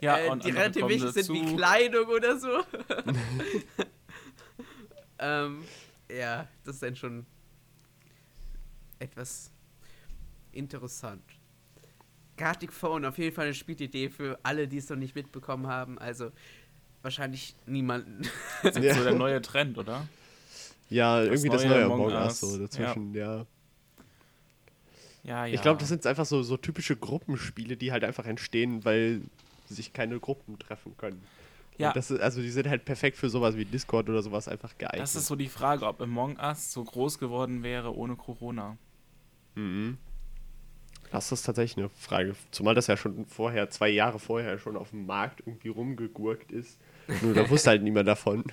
[0.00, 1.56] Ja, äh, und die relativ wichtig sind, wie.
[1.56, 2.48] Kleidung oder so.
[5.18, 5.64] ähm,
[6.10, 7.26] ja, das ist dann schon
[8.98, 9.50] etwas
[10.52, 11.22] interessant.
[12.36, 15.98] Gartic Phone, auf jeden Fall eine Spielidee für alle, die es noch nicht mitbekommen haben.
[15.98, 16.32] Also
[17.02, 18.22] wahrscheinlich niemanden.
[18.62, 20.06] Das ist so der neue Trend, oder?
[20.88, 23.46] Ja, irgendwie das neue neue Among Us so dazwischen, ja.
[25.24, 25.54] Ja, ja.
[25.54, 29.22] Ich glaube, das sind einfach so, so typische Gruppenspiele, die halt einfach entstehen, weil
[29.68, 31.20] sich keine Gruppen treffen können.
[31.78, 31.92] Ja.
[31.92, 35.02] Das ist, also die sind halt perfekt für sowas wie Discord oder sowas einfach geeignet.
[35.02, 38.78] Das ist so die Frage, ob Among Us so groß geworden wäre ohne Corona.
[39.56, 39.98] Mhm.
[41.10, 42.34] Das ist tatsächlich eine Frage.
[42.50, 46.78] Zumal das ja schon vorher, zwei Jahre vorher schon auf dem Markt irgendwie rumgegurkt ist.
[47.22, 48.44] Nur da wusste halt niemand davon.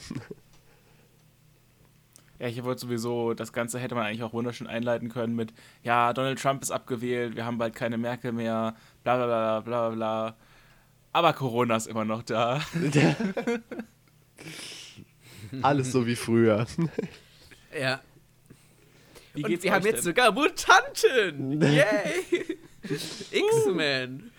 [2.39, 6.13] Ja, ich wollte sowieso, das Ganze hätte man eigentlich auch wunderschön einleiten können mit, ja,
[6.13, 9.89] Donald Trump ist abgewählt, wir haben bald keine Merkel mehr, bla bla bla bla bla
[9.95, 10.35] bla.
[11.13, 12.61] Aber Corona ist immer noch da.
[15.61, 16.65] Alles so wie früher.
[17.79, 18.01] ja.
[19.35, 20.03] Wie Und geht's wir euch haben jetzt denn?
[20.03, 21.61] sogar Mutanten!
[21.71, 22.57] Yay!
[23.31, 24.31] X-Men!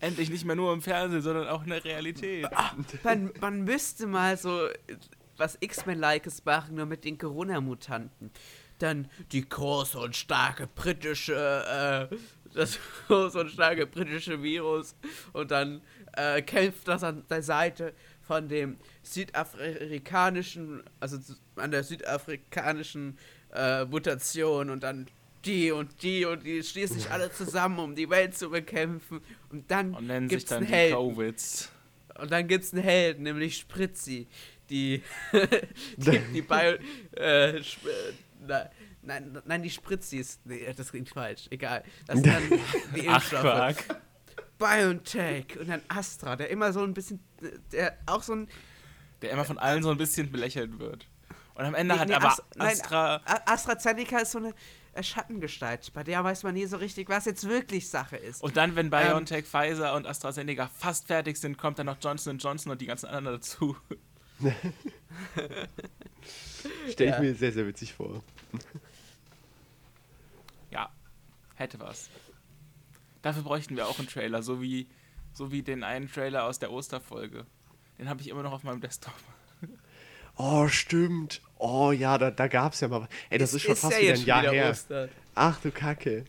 [0.00, 2.48] Endlich nicht mehr nur im Fernsehen, sondern auch in der Realität.
[3.02, 4.68] Man, man müsste mal so
[5.38, 8.30] was X-Men-Likes machen, nur mit den Corona-Mutanten.
[8.78, 12.16] Dann die große und starke britische, äh,
[12.54, 14.94] das große und starke britische Virus.
[15.32, 15.80] Und dann
[16.12, 21.18] äh, kämpft das an der Seite von dem südafrikanischen, also
[21.56, 23.18] an der südafrikanischen
[23.54, 25.06] äh, Mutation und dann
[25.46, 29.20] die und die und die schließen sich alle zusammen, um die Welt zu bekämpfen.
[29.50, 30.96] Und dann Und nennen sich gibt's dann einen Helden.
[30.96, 31.70] Covids.
[32.18, 34.26] Und dann gibt's einen Helden, nämlich Spritzi,
[34.70, 35.02] die
[35.96, 36.76] die, die Bio,
[37.16, 37.62] äh, äh,
[38.46, 38.68] na,
[39.02, 41.82] nein, nein, die Spritzis, nee, das klingt falsch, egal.
[42.06, 42.42] Das sind dann
[42.94, 43.40] die Ach, Impfstoffe.
[43.42, 43.76] Quark.
[44.58, 47.20] BioNTech und dann Astra, der immer so ein bisschen,
[47.72, 48.48] der auch so ein,
[49.22, 51.06] Der immer von allen so ein bisschen belächelt wird.
[51.54, 53.16] Und am Ende Nee, hat nee, aber Ast- nein, Astra.
[53.24, 54.54] A- AstraZeneca ist so eine
[54.94, 58.42] äh, Schattengestalt, bei der weiß man nie so richtig, was jetzt wirklich Sache ist.
[58.42, 62.72] Und dann, wenn BioNTech, Pfizer und AstraZeneca fast fertig sind, kommt dann noch Johnson Johnson
[62.72, 63.76] und die ganzen anderen dazu.
[66.90, 67.20] Stelle ich Ja.
[67.20, 68.22] mir sehr, sehr witzig vor.
[70.70, 70.90] Ja,
[71.54, 72.10] hätte was.
[73.22, 74.88] Dafür bräuchten wir auch einen Trailer, so wie,
[75.32, 77.46] so wie den einen Trailer aus der Osterfolge.
[77.98, 79.14] Den habe ich immer noch auf meinem Desktop.
[80.38, 81.40] Oh, stimmt.
[81.58, 83.08] Oh ja, da, da gab es ja mal was.
[83.30, 84.70] Ey, das ist, schon fast ja wieder ein Jahr wieder her.
[84.70, 85.08] Ostern.
[85.34, 86.26] Ach du Kacke.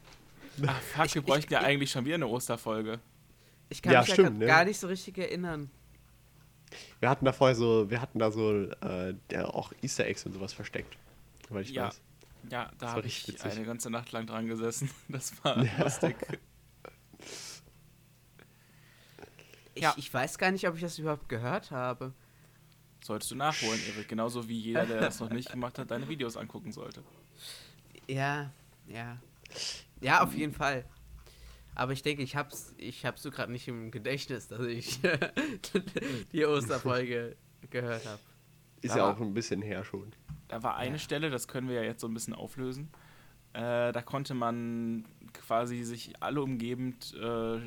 [0.65, 3.01] Ach fuck, wir bräuchten ja eigentlich schon wieder eine Osterfolge.
[3.67, 4.45] Ich kann Ja, mich ja stimmt, grad ne?
[4.45, 5.69] gar nicht so richtig erinnern.
[6.99, 10.33] Wir hatten da vorher so, wir hatten da so äh, der auch Easter Eggs und
[10.33, 10.97] sowas versteckt.
[11.49, 11.87] Weil ich Ja.
[11.87, 12.01] weiß.
[12.49, 13.51] Ja, da habe ich witzig.
[13.51, 14.89] eine ganze Nacht lang dran gesessen.
[15.09, 16.15] Das war lustig.
[19.75, 19.93] Ich, Ja.
[19.97, 22.13] ich weiß gar nicht, ob ich das überhaupt gehört habe.
[23.01, 24.07] Solltest du nachholen, Erik.
[24.07, 27.03] Genauso wie jeder, der das noch nicht gemacht hat, deine Videos angucken sollte.
[28.07, 28.51] Ja,
[28.87, 29.17] ja.
[30.01, 30.83] Ja, auf jeden Fall.
[31.79, 34.99] Aber ich denke, ich hab's, ich hab's so gerade nicht im Gedächtnis, dass ich
[36.33, 37.35] die Osterfolge
[37.69, 38.19] gehört habe.
[38.81, 40.11] Ist Aber- ja auch ein bisschen her schon.
[40.47, 42.89] Da war eine Stelle, das können wir ja jetzt so ein bisschen auflösen.
[43.53, 47.21] Äh, da konnte man quasi sich alle umgebend, äh,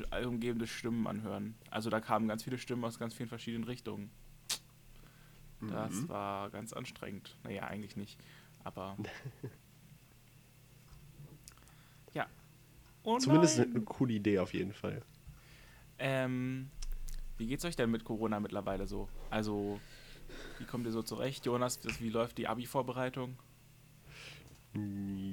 [0.09, 1.55] alle umgebende Stimmen anhören.
[1.69, 4.11] Also da kamen ganz viele Stimmen aus ganz vielen verschiedenen Richtungen.
[5.61, 6.09] Das Mhm.
[6.09, 7.37] war ganz anstrengend.
[7.43, 8.19] Naja, eigentlich nicht.
[8.65, 8.97] Aber.
[12.13, 12.27] ja.
[13.03, 13.71] Oh Zumindest nein.
[13.71, 15.01] eine coole Idee auf jeden Fall.
[15.97, 16.69] Ähm,
[17.37, 19.07] wie geht's euch denn mit Corona mittlerweile so?
[19.29, 19.79] Also,
[20.59, 21.45] wie kommt ihr so zurecht?
[21.45, 23.37] Jonas, das, wie läuft die Abi-Vorbereitung?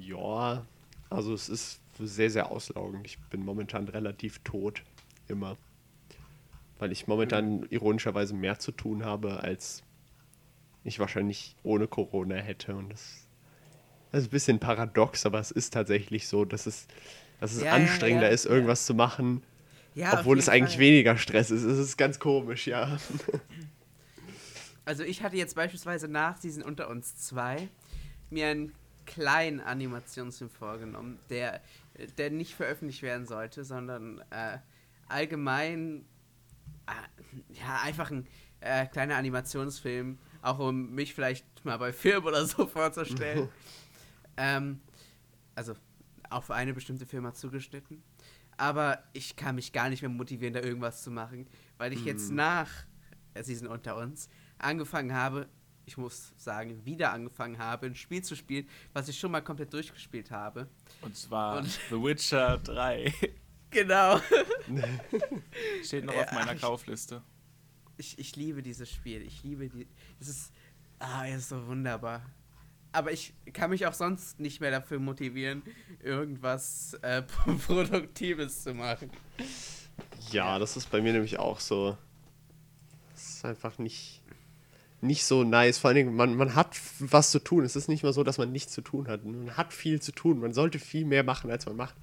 [0.01, 0.65] Ja,
[1.09, 3.05] also es ist sehr, sehr auslaugend.
[3.05, 4.83] Ich bin momentan relativ tot.
[5.27, 5.57] Immer.
[6.79, 9.83] Weil ich momentan ironischerweise mehr zu tun habe, als
[10.83, 12.75] ich wahrscheinlich ohne Corona hätte.
[12.75, 13.27] Und das,
[14.11, 16.87] das ist ein bisschen paradox, aber es ist tatsächlich so, dass es,
[17.39, 19.43] dass es Ja, ja, anstrengender ja, ist, irgendwas zu machen,
[19.95, 20.79] Ja, obwohl es eigentlich Fall.
[20.79, 21.63] weniger Stress ist.
[21.63, 22.97] Es ist ganz komisch, ja.
[24.85, 27.69] Also ich hatte jetzt beispielsweise nach Season unter uns 2
[28.29, 28.73] mir einen
[29.05, 31.61] kleinen Animationsfilm vorgenommen, der,
[32.17, 34.57] der nicht veröffentlicht werden sollte, sondern äh,
[35.07, 36.05] allgemein
[36.87, 38.27] äh, ja, einfach ein
[38.61, 43.49] äh, kleiner Animationsfilm, auch um mich vielleicht mal bei Film oder so vorzustellen.
[44.37, 44.79] ähm,
[45.55, 45.73] also
[46.29, 48.03] auf eine bestimmte Firma zugeschnitten.
[48.57, 52.29] Aber ich kann mich gar nicht mehr motivieren, da irgendwas zu machen, weil ich jetzt
[52.31, 52.69] nach
[53.33, 55.47] äh, Season unter uns angefangen habe,
[55.85, 59.73] ich muss sagen, wieder angefangen habe, ein Spiel zu spielen, was ich schon mal komplett
[59.73, 60.67] durchgespielt habe.
[61.01, 63.13] Und zwar Und- The Witcher 3.
[63.71, 64.19] Genau.
[65.83, 67.21] Steht noch Ja, auf meiner ich- Kaufliste.
[67.97, 69.21] Ich, ich liebe dieses Spiel.
[69.23, 69.87] Ich liebe die.
[70.19, 70.53] Es ist.
[70.99, 72.21] Ah, es ist so wunderbar.
[72.91, 75.61] Aber ich kann mich auch sonst nicht mehr dafür motivieren,
[76.03, 77.21] irgendwas äh,
[77.67, 79.11] Produktives zu machen.
[80.31, 81.97] Ja, das ist bei mir nämlich auch so.
[83.13, 84.21] Es ist einfach nicht,
[85.01, 85.77] nicht so nice.
[85.77, 87.63] Vor allen Dingen, man, man hat was zu tun.
[87.63, 89.23] Es ist nicht mal so, dass man nichts zu tun hat.
[89.23, 90.39] Man hat viel zu tun.
[90.39, 91.95] Man sollte viel mehr machen, als man macht.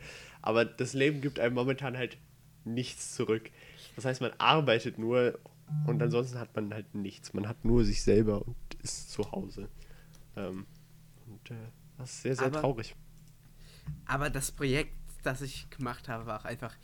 [0.42, 2.18] Aber das Leben gibt einem momentan halt
[2.64, 3.50] nichts zurück.
[3.96, 5.38] Das heißt, man arbeitet nur
[5.86, 7.34] und ansonsten hat man halt nichts.
[7.34, 9.68] Man hat nur sich selber und ist zu Hause.
[10.36, 10.66] Ähm,
[11.26, 11.54] und äh,
[11.98, 12.94] das ist sehr, sehr Aber- traurig.
[14.06, 16.74] Aber das Projekt, das ich gemacht habe, war auch einfach.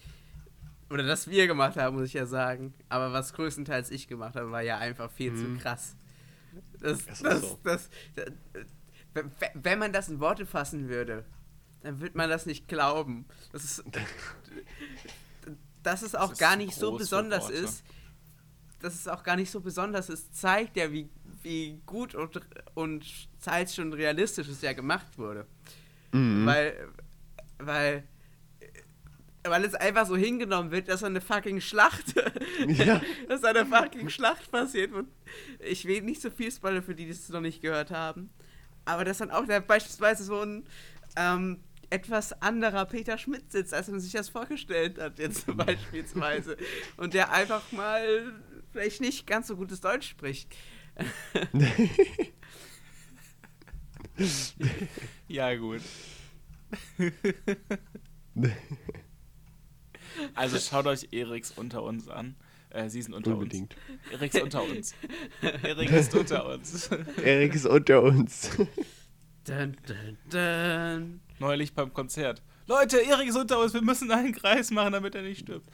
[0.90, 2.74] Oder das wir gemacht haben, muss ich ja sagen.
[2.88, 5.96] Aber was größtenteils ich gemacht habe, war ja einfach viel zu krass.
[6.80, 7.58] Das, Das das, so.
[7.64, 8.26] das, das,
[9.14, 9.24] w-
[9.54, 11.24] wenn man das in Worte fassen würde,
[11.80, 13.24] dann würde man das nicht glauben.
[13.52, 13.82] Das ist,
[15.82, 17.82] dass es auch ist gar nicht so besonders ist.
[18.80, 21.08] Dass es auch gar nicht so besonders ist, zeigt ja, wie,
[21.42, 22.40] wie gut und,
[22.74, 23.04] und
[23.42, 25.46] teils schon realistisch es ja gemacht wurde.
[26.12, 26.46] Mhm.
[26.46, 26.88] Weil,
[27.58, 28.04] weil,
[29.44, 32.14] weil es einfach so hingenommen wird, dass eine fucking Schlacht,
[32.66, 33.00] Ja.
[33.28, 34.92] dass eine fucking Schlacht passiert.
[34.92, 35.08] Und
[35.58, 38.30] ich will nicht so viel spoilern für die, die es noch nicht gehört haben.
[38.84, 40.64] Aber dass dann auch da beispielsweise so ein
[41.16, 41.60] ähm,
[41.92, 46.56] etwas anderer Peter Schmidt sitzt, als man sich das vorgestellt hat, jetzt beispielsweise.
[46.96, 48.32] Und der einfach mal
[48.72, 50.48] vielleicht nicht ganz so gutes Deutsch spricht.
[55.28, 55.80] Ja, gut.
[60.34, 62.36] also schaut euch Eriks unter uns an.
[62.70, 63.74] Äh, sie sind unter Unbedingt.
[63.74, 64.12] uns.
[64.12, 64.94] Erik ist unter uns.
[65.62, 66.90] Erik ist unter uns.
[67.22, 68.50] Erik ist unter uns.
[69.44, 71.20] Dun, dun, dun.
[71.38, 72.42] Neulich beim Konzert.
[72.66, 75.68] Leute, Erik ist unter uns, wir müssen einen Kreis machen, damit er nicht stirbt.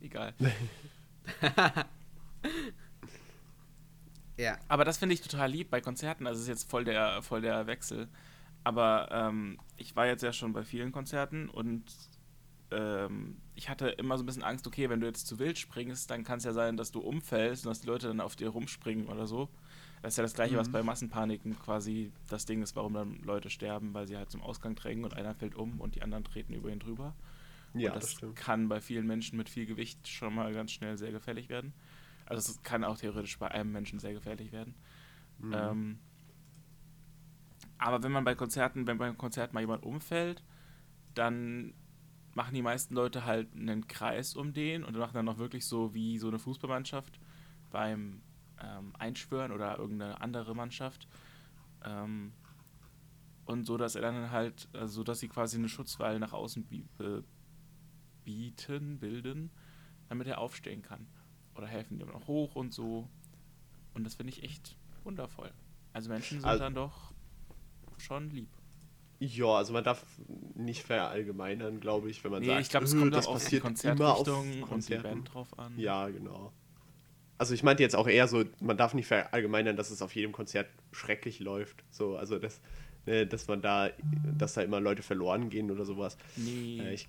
[0.00, 0.34] Egal.
[4.36, 4.58] Ja.
[4.68, 6.26] Aber das finde ich total lieb bei Konzerten.
[6.26, 8.08] Also es ist jetzt voll der, voll der Wechsel.
[8.64, 11.84] Aber ähm, ich war jetzt ja schon bei vielen Konzerten und
[12.70, 16.10] ähm, ich hatte immer so ein bisschen Angst, okay, wenn du jetzt zu wild springst,
[16.10, 18.48] dann kann es ja sein, dass du umfällst und dass die Leute dann auf dir
[18.48, 19.48] rumspringen oder so.
[20.02, 23.48] Das ist ja das gleiche, was bei Massenpaniken quasi das Ding ist, warum dann Leute
[23.48, 26.52] sterben, weil sie halt zum Ausgang drängen und einer fällt um und die anderen treten
[26.52, 27.14] über ihn drüber.
[27.72, 28.36] Ja, und das, das, stimmt.
[28.36, 31.72] kann bei vielen Menschen mit viel Gewicht schon mal ganz schnell sehr gefährlich werden.
[32.26, 34.74] Also es kann auch theoretisch bei einem Menschen sehr gefährlich werden.
[35.38, 35.52] Mhm.
[35.54, 35.98] Ähm,
[37.78, 40.42] aber wenn man bei Konzerten, wenn beim Konzert mal jemand umfällt,
[41.14, 41.74] dann
[42.34, 45.94] machen die meisten Leute halt einen Kreis um den und machen dann noch wirklich so
[45.94, 47.20] wie so eine Fußballmannschaft
[47.70, 48.22] beim
[48.60, 51.08] ähm, Einschwören oder irgendeine andere Mannschaft.
[51.84, 52.32] Ähm,
[53.44, 56.66] und so, dass er dann halt, also so dass sie quasi eine Schutzwall nach außen
[57.00, 57.22] äh,
[58.24, 59.50] bieten, bilden,
[60.08, 61.06] damit er aufstehen kann.
[61.56, 63.08] Oder helfen ihm noch hoch und so.
[63.94, 65.50] Und das finde ich echt wundervoll.
[65.92, 67.12] Also Menschen sind Also- dann doch
[67.98, 68.48] schon lieb.
[69.20, 70.04] Ja, also man darf
[70.56, 73.44] nicht verallgemeinern, glaube ich, wenn man Nee, sagt, ich glaube, es "Äh, kommt das auf
[73.48, 74.96] die passiert immer auf Konzertrichtung und die.
[74.96, 75.78] Band drauf an.
[75.78, 76.52] Ja, genau.
[77.38, 80.32] Also ich meinte jetzt auch eher so, man darf nicht verallgemeinern, dass es auf jedem
[80.32, 81.84] Konzert schrecklich läuft.
[81.90, 82.60] So, also dass,
[83.06, 83.90] ne, dass man da,
[84.36, 86.16] dass da immer Leute verloren gehen oder sowas.
[86.36, 86.80] Nee.
[86.80, 87.08] Äh, ich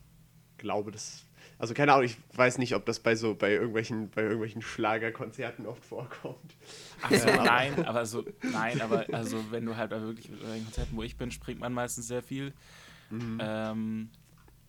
[0.58, 1.25] glaube, das.
[1.58, 5.66] Also keine Ahnung, ich weiß nicht, ob das bei so bei irgendwelchen, bei irgendwelchen Schlagerkonzerten
[5.66, 6.56] oft vorkommt.
[7.02, 10.64] Ach so, nein, aber so, nein, aber also wenn du halt bei wirklich bei den
[10.66, 12.54] Konzerten, wo ich bin, springt man meistens sehr viel.
[13.40, 14.10] Ähm,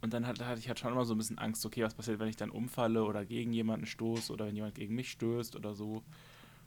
[0.03, 2.21] und dann hatte, hatte ich halt schon immer so ein bisschen Angst, okay, was passiert,
[2.21, 5.75] wenn ich dann umfalle oder gegen jemanden stoße oder wenn jemand gegen mich stößt oder
[5.75, 6.05] so.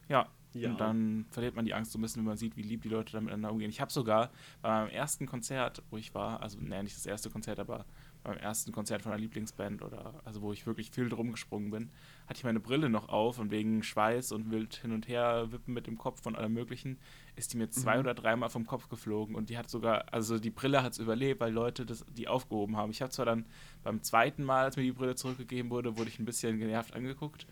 [0.09, 0.71] Ja, Ja.
[0.71, 2.89] Und dann verliert man die Angst so ein bisschen, wenn man sieht, wie lieb die
[2.89, 3.69] Leute da miteinander umgehen.
[3.69, 7.29] Ich habe sogar bei meinem ersten Konzert, wo ich war, also nee, nicht das erste
[7.29, 7.85] Konzert, aber
[8.23, 11.89] beim ersten Konzert von einer Lieblingsband oder also wo ich wirklich viel drum gesprungen bin,
[12.27, 15.73] hatte ich meine Brille noch auf und wegen Schweiß und wild hin und her wippen
[15.73, 16.99] mit dem Kopf von allem möglichen,
[17.37, 20.49] ist die mir zwei oder dreimal vom Kopf geflogen und die hat sogar, also die
[20.49, 22.91] Brille hat es überlebt, weil Leute das, die aufgehoben haben.
[22.91, 23.45] Ich habe zwar dann
[23.83, 27.47] beim zweiten Mal, als mir die Brille zurückgegeben wurde, wurde ich ein bisschen genervt angeguckt,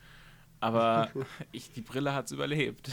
[0.59, 1.09] aber
[1.53, 2.91] ich, die Brille hat es überlebt.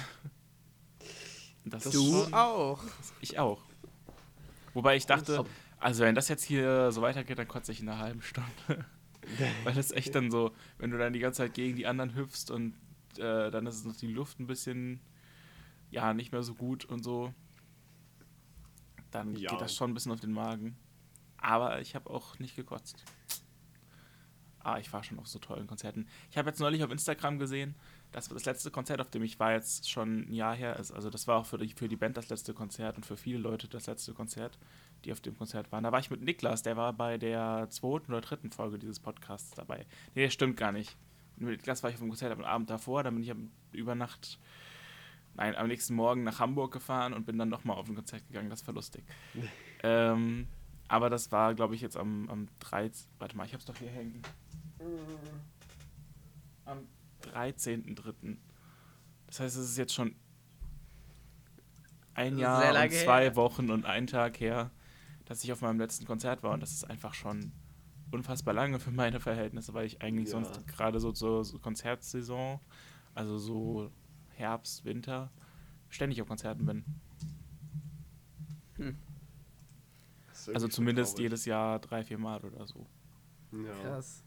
[1.65, 2.81] Das Du schon- auch.
[3.21, 3.61] ich auch.
[4.75, 5.45] Wobei ich dachte,
[5.85, 8.51] also wenn das jetzt hier so weitergeht, dann kotze ich in einer halben Stunde.
[9.65, 12.51] Weil das echt dann so, wenn du dann die ganze Zeit gegen die anderen hüpfst
[12.51, 12.75] und
[13.19, 15.01] äh, dann ist noch die Luft ein bisschen,
[15.91, 17.33] ja, nicht mehr so gut und so,
[19.11, 19.51] dann Ja.
[19.51, 20.77] geht das schon ein bisschen auf den Magen.
[21.37, 23.05] Aber ich habe auch nicht gekotzt.
[24.61, 26.07] Ah, ich war schon auf so tollen Konzerten.
[26.31, 27.75] Ich habe jetzt neulich auf Instagram gesehen,
[28.13, 30.91] dass das letzte Konzert, auf dem ich war, jetzt schon ein Jahr her ist.
[30.91, 33.39] Also das war auch für die, für die Band das letzte Konzert und für viele
[33.39, 34.59] Leute das letzte Konzert,
[35.05, 35.85] die auf dem Konzert waren.
[35.85, 39.51] Da war ich mit Niklas, der war bei der zweiten oder dritten Folge dieses Podcasts
[39.51, 39.87] dabei.
[40.15, 40.97] Nee, das stimmt gar nicht.
[41.37, 43.95] Mit Niklas war ich auf dem Konzert am Abend davor, dann bin ich am, über
[43.95, 44.39] Nacht,
[45.35, 48.51] nein, am nächsten Morgen nach Hamburg gefahren und bin dann nochmal auf ein Konzert gegangen.
[48.51, 49.05] Das war lustig.
[49.83, 50.47] ähm,
[50.89, 53.09] aber das war, glaube ich, jetzt am, am 13.
[53.19, 54.23] Warte mal, ich hab's doch hier hängen.
[56.65, 56.87] Am
[57.23, 58.37] 13.3.
[59.27, 60.15] Das heißt, es ist jetzt schon
[62.15, 63.35] ein Jahr und zwei.
[63.37, 64.71] Wochen und ein Tag her,
[65.25, 66.53] dass ich auf meinem letzten Konzert war.
[66.53, 67.53] Und das ist einfach schon
[68.11, 70.33] unfassbar lange für meine Verhältnisse, weil ich eigentlich Ja.
[70.33, 72.61] sonst gerade so zur so Konzertsaison,
[73.15, 73.91] also so
[74.31, 75.31] Herbst, Winter,
[75.89, 76.85] ständig auf Konzerten bin.
[80.33, 81.23] Ist Also zumindest traurig.
[81.25, 82.87] jedes Jahr drei, vier Mal oder so.
[83.53, 83.73] Ja.
[83.83, 84.23] Krass.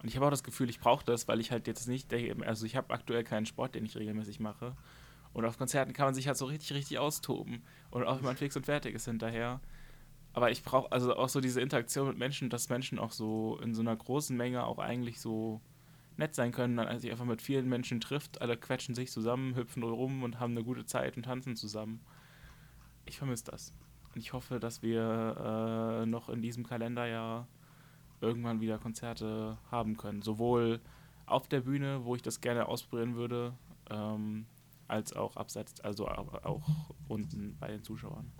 [0.00, 2.66] Und ich habe auch das Gefühl, ich brauche das, weil ich halt jetzt nicht, also
[2.66, 4.76] ich habe aktuell keinen Sport, den ich regelmäßig mache.
[5.34, 7.62] Und auf Konzerten kann man sich halt so richtig, richtig austoben.
[7.90, 9.60] Und auch wenn man fix und fertig ist hinterher.
[10.32, 13.74] Aber ich brauche also auch so diese Interaktion mit Menschen, dass Menschen auch so in
[13.74, 15.60] so einer großen Menge auch eigentlich so
[16.16, 19.82] nett sein können, als sich einfach mit vielen Menschen trifft, alle quetschen sich zusammen, hüpfen
[19.82, 22.00] rum und haben eine gute Zeit und tanzen zusammen.
[23.04, 23.74] Ich vermisse das.
[24.14, 27.48] Und ich hoffe, dass wir äh, noch in diesem Kalenderjahr
[28.20, 30.22] irgendwann wieder Konzerte haben können.
[30.22, 30.80] Sowohl
[31.26, 33.54] auf der Bühne, wo ich das gerne ausprobieren würde,
[33.90, 34.46] ähm,
[34.88, 36.62] als auch abseits, also auch,
[37.08, 38.30] unten bei den Zuschauern.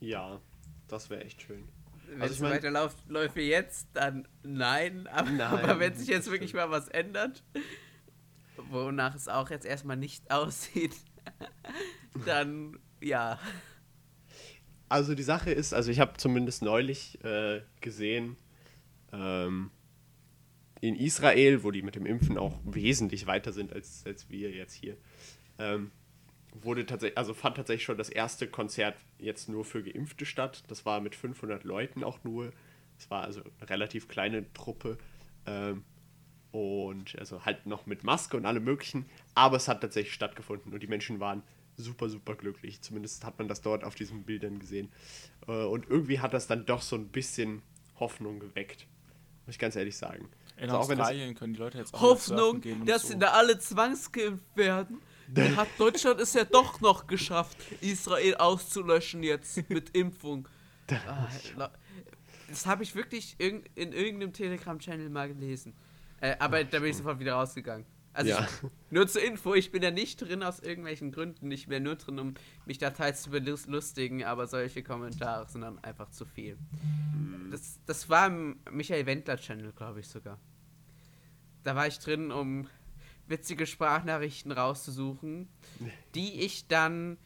[0.00, 0.40] ja,
[0.88, 1.64] das wäre echt schön.
[2.06, 5.06] Wenn Also es ich mein- weiterläuft läuft wie jetzt, dann nein.
[5.10, 7.42] Aber, Nein, aber wenn sich jetzt wirklich mal was ändert,
[8.70, 10.94] wonach es auch jetzt erstmal nicht aussieht,
[12.26, 13.38] dann ja.
[14.90, 18.36] Also die Sache ist, also ich habe zumindest neulich äh, gesehen,
[19.12, 19.70] ähm,
[20.82, 24.74] in Israel, wo die mit dem Impfen auch wesentlich weiter sind als, als wir jetzt
[24.74, 24.98] hier,
[25.58, 25.90] ähm,
[26.62, 30.62] wurde tatsächlich, also fand tatsächlich schon das erste Konzert jetzt nur für Geimpfte statt.
[30.68, 32.52] Das war mit 500 Leuten auch nur.
[32.98, 34.98] Es war also eine relativ kleine Truppe.
[35.46, 35.84] Ähm,
[36.52, 39.06] und also halt noch mit Maske und allem möglichen.
[39.34, 41.42] Aber es hat tatsächlich stattgefunden und die Menschen waren
[41.76, 42.80] super, super glücklich.
[42.82, 44.92] Zumindest hat man das dort auf diesen Bildern gesehen.
[45.48, 47.62] Äh, Und irgendwie hat das dann doch so ein bisschen
[47.98, 48.86] Hoffnung geweckt.
[49.46, 50.28] Muss ich ganz ehrlich sagen.
[50.56, 53.08] In Also auch wenn das- Australien können die Leute jetzt auch Hoffnung, gehen dass so.
[53.08, 54.98] sie da alle zwangsgeimpft werden.
[55.56, 60.48] Hat Deutschland es ja doch noch geschafft, Israel auszulöschen jetzt mit Impfung.
[61.06, 61.28] Ah,
[62.48, 65.74] das habe ich wirklich in irgendeinem Telegram-Channel mal gelesen.
[66.20, 67.86] Äh, aber da bin ich sofort wieder rausgegangen.
[68.12, 68.44] Also Ja.
[68.44, 71.50] ich, nur zur Info, ich bin da nicht drin aus irgendwelchen Gründen.
[71.50, 75.78] Ich bin nur drin, um mich da teils zu belustigen, aber solche Kommentare sind dann
[75.82, 76.56] einfach zu viel.
[77.50, 80.38] Das, das war im Michael Wendler-Channel, glaube ich sogar.
[81.64, 82.68] Da war ich drin, um
[83.26, 85.48] witzige Sprachnachrichten rauszusuchen,
[86.14, 87.18] die ich dann,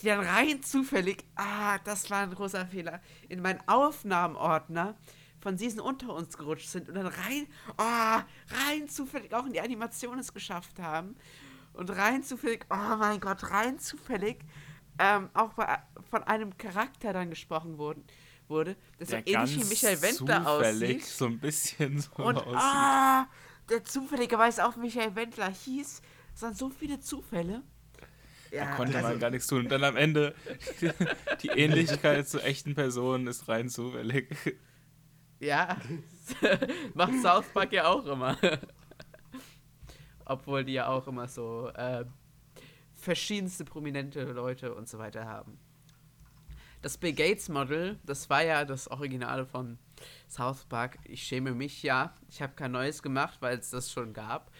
[0.00, 4.96] die dann rein zufällig, ah, das war ein großer Fehler, in meinen Aufnahmenordner
[5.40, 7.46] von Season unter uns gerutscht sind und dann rein,
[7.76, 8.22] ah,
[8.68, 11.16] rein zufällig auch in die Animation es geschafft haben
[11.72, 14.38] und rein zufällig, oh mein Gott, rein zufällig
[14.98, 15.78] ähm, auch bei,
[16.10, 18.04] von einem Charakter dann gesprochen wurden,
[18.48, 21.04] wurde, das so ähnlich wie Michael Wendler aussieht.
[21.04, 22.54] so ein bisschen so Und aussieht.
[22.56, 23.26] ah,
[23.68, 26.02] der zufälligerweise auch Michael Wendler hieß.
[26.34, 27.62] Es waren so viele Zufälle.
[28.50, 29.60] Ja, Da konnte also, man gar nichts tun.
[29.60, 30.34] Und dann am Ende,
[31.42, 34.36] die Ähnlichkeit zu echten Personen ist rein zufällig.
[35.40, 35.76] ja,
[36.94, 38.36] macht South Park ja auch immer.
[40.24, 42.04] Obwohl die ja auch immer so äh,
[42.94, 45.58] verschiedenste prominente Leute und so weiter haben.
[46.82, 49.78] das Bill Gates Model, das war ja das Originale von
[50.28, 50.98] South Park.
[51.04, 52.14] Ich schäme mich ja.
[52.28, 54.50] Ich habe kein neues gemacht, weil es das schon gab.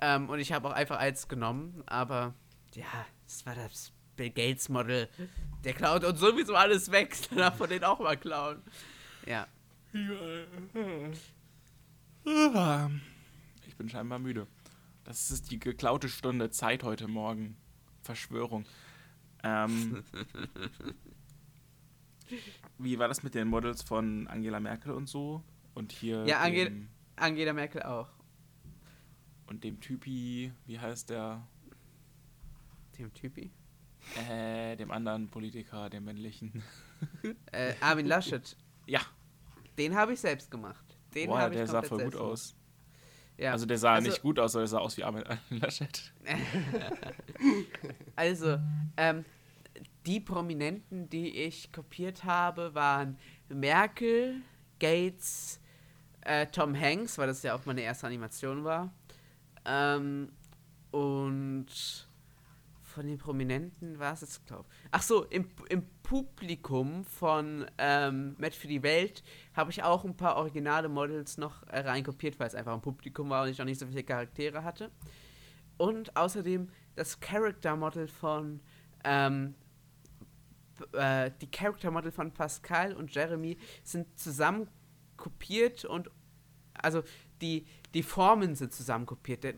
[0.00, 1.82] Ähm, und ich habe auch einfach eins genommen.
[1.86, 2.34] Aber
[2.74, 5.08] ja, das war das Bill Gates Model.
[5.64, 7.16] Der klaut uns sowieso alles weg.
[7.30, 8.62] Dann darf man den auch mal klauen.
[9.26, 9.46] Ja.
[13.66, 14.46] Ich bin scheinbar müde.
[15.04, 17.56] Das ist die geklaute Stunde Zeit heute Morgen.
[18.02, 18.66] Verschwörung.
[19.42, 20.04] Ähm,
[22.82, 25.42] wie war das mit den Models von Angela Merkel und so?
[25.74, 26.24] Und hier.
[26.26, 28.08] Ja, Ange dem, Angela Merkel auch.
[29.46, 31.46] und dem Typi, wie heißt der?
[32.98, 33.50] Dem Typi.
[34.28, 36.62] Äh, dem anderen Politiker, dem männlichen.
[37.52, 38.56] Äh, Armin Laschet.
[38.86, 39.00] Ja,
[39.78, 40.84] Den habe ich selbst gemacht.
[41.14, 42.54] Den boah, habe ich der sah voll gut aus.
[43.38, 43.52] Ja.
[43.52, 46.12] Also der sah Also- nicht gut aus, sondern der sah aus wie Armin Laschet.
[48.16, 48.58] Also,
[48.96, 49.24] ähm,
[50.06, 53.18] die Prominenten, die ich kopiert habe, waren
[53.48, 54.42] Merkel,
[54.78, 55.60] Gates,
[56.22, 58.92] äh, Tom Hanks, weil das ja auch meine erste Animation war.
[59.64, 60.32] Ähm,
[60.90, 61.66] und
[62.82, 64.88] von den Prominenten war es jetzt, glaube ich.
[64.90, 69.22] Ach so, im, im Publikum von ähm, Match für die Welt
[69.54, 73.30] habe ich auch ein paar originale Models noch äh, reinkopiert, weil es einfach ein Publikum
[73.30, 74.90] war und ich noch nicht so viele Charaktere hatte.
[75.76, 78.60] Und außerdem das Character Model von
[79.04, 79.54] ähm,
[80.92, 84.68] äh, die Character Model von Pascal und Jeremy sind zusammen
[85.16, 86.10] kopiert und
[86.74, 87.02] also
[87.40, 89.44] die, die Formen sind zusammen kopiert.
[89.44, 89.54] Der,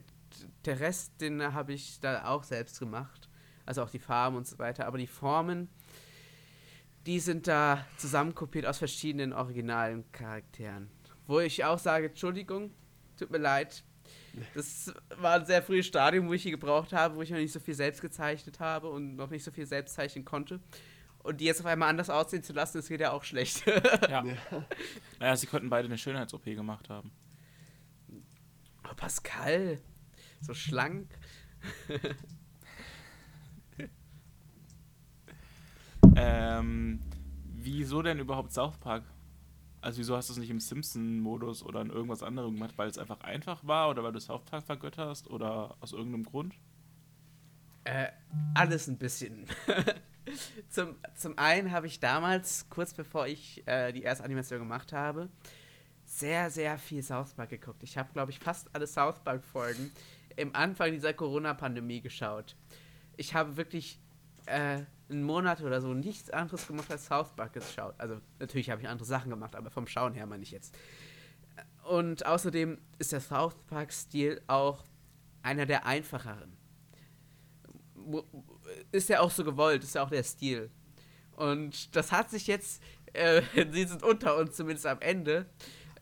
[0.64, 3.28] der Rest, den habe ich da auch selbst gemacht.
[3.64, 4.86] Also auch die Farben und so weiter.
[4.86, 5.68] Aber die Formen,
[7.06, 10.90] die sind da zusammen kopiert aus verschiedenen originalen Charakteren.
[11.26, 12.72] Wo ich auch sage, Entschuldigung,
[13.16, 13.84] tut mir leid.
[14.54, 17.52] Das war ein sehr frühes Stadium, wo ich die gebraucht habe, wo ich noch nicht
[17.52, 20.60] so viel selbst gezeichnet habe und noch nicht so viel selbst zeichnen konnte.
[21.18, 23.64] Und die jetzt auf einmal anders aussehen zu lassen, das geht ja auch schlecht.
[24.08, 24.24] Ja.
[25.20, 27.12] Naja, sie könnten beide eine Schönheits-OP gemacht haben.
[28.84, 29.78] Oh, Pascal,
[30.40, 31.08] so schlank.
[36.16, 37.00] Ähm,
[37.44, 39.04] wieso denn überhaupt South Park?
[39.82, 42.74] Also wieso hast du es nicht im Simpson-Modus oder in irgendwas anderem gemacht?
[42.76, 46.54] Weil es einfach einfach war oder weil du South Park vergötterst oder aus irgendeinem Grund?
[47.84, 48.06] Äh,
[48.54, 49.46] alles ein bisschen.
[50.68, 55.28] zum, zum einen habe ich damals, kurz bevor ich äh, die erste Animation gemacht habe,
[56.04, 57.82] sehr, sehr viel South Park geguckt.
[57.82, 59.90] Ich habe, glaube ich, fast alle South Park-Folgen
[60.36, 62.54] im Anfang dieser Corona-Pandemie geschaut.
[63.16, 63.98] Ich habe wirklich
[64.46, 67.94] äh, einen Monat oder so nichts anderes gemacht als South Park geschaut.
[67.98, 70.76] Also natürlich habe ich andere Sachen gemacht, aber vom Schauen her meine ich jetzt.
[71.84, 74.84] Und außerdem ist der South Park-Stil auch
[75.42, 76.56] einer der einfacheren
[78.90, 80.70] ist ja auch so gewollt, ist ja auch der Stil.
[81.32, 82.82] Und das hat sich jetzt,
[83.12, 85.46] äh, sie sind unter uns zumindest am Ende,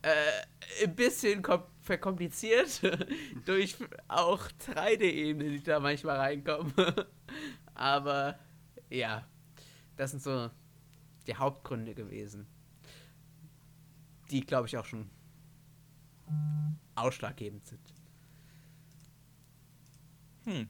[0.02, 2.82] äh, ein bisschen kom verkompliziert
[3.46, 3.74] durch
[4.06, 6.72] auch 3D-Ebenen, die da manchmal reinkommen.
[7.74, 8.38] Aber
[8.90, 9.26] ja,
[9.96, 10.50] das sind so
[11.26, 12.46] die Hauptgründe gewesen.
[14.30, 15.10] Die, glaube ich, auch schon
[16.94, 17.80] ausschlaggebend sind.
[20.44, 20.68] Hm.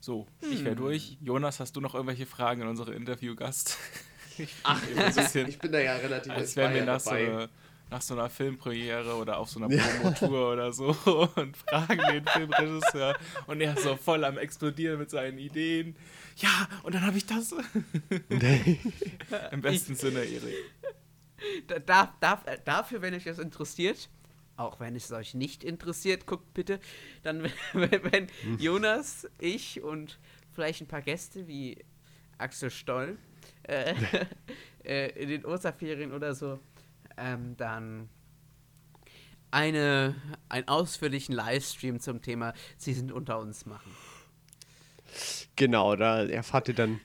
[0.00, 1.18] So, ich wäre durch.
[1.20, 3.76] Jonas, hast du noch irgendwelche Fragen an unsere Interviewgast?
[4.62, 7.48] Ach, ein bisschen- ich bin da ja relativ Als ich wären wir nach so, dabei.
[7.90, 10.88] Nach so einer Filmpremiere oder auf so einer Promotour oder so
[11.36, 13.16] und fragen den Filmregisseur
[13.46, 15.96] und er ist so voll am explodieren mit seinen Ideen.
[16.36, 17.52] Ja, und dann habe ich das.
[19.50, 20.54] Im besten Sinne, Erik.
[21.86, 22.14] Da-
[22.46, 24.08] äh, dafür, wenn euch das interessiert,
[24.56, 26.80] auch wenn es euch nicht interessiert, guckt bitte,
[27.22, 28.26] dann, wenn, wenn
[28.58, 30.18] Jonas, ich und
[30.52, 31.82] vielleicht ein paar Gäste wie
[32.38, 33.18] Axel Stoll
[33.64, 33.94] äh,
[34.84, 36.60] äh, in den Osterferien oder so,
[37.20, 38.08] ähm, dann
[39.50, 40.14] eine,
[40.48, 43.90] einen ausführlichen Livestream zum Thema Sie sind unter uns machen.
[45.56, 47.00] Genau, da erfahrt ihr dann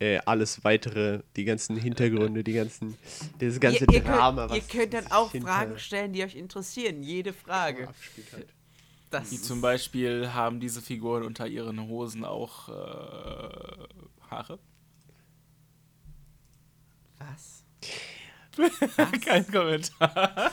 [0.00, 2.96] äh, alles weitere, die ganzen Hintergründe, die ganzen,
[3.38, 6.22] das ganze ihr, ihr Drama, könnt, ihr was könnt dann auch hinter- Fragen stellen, die
[6.22, 7.02] euch interessieren.
[7.02, 7.88] Jede Frage.
[8.32, 8.48] halt.
[9.10, 12.72] Das Wie zum Beispiel haben diese Figuren unter ihren Hosen auch äh,
[14.30, 14.58] Haare?
[17.18, 17.64] Was?
[19.24, 20.50] Kein Kommentar.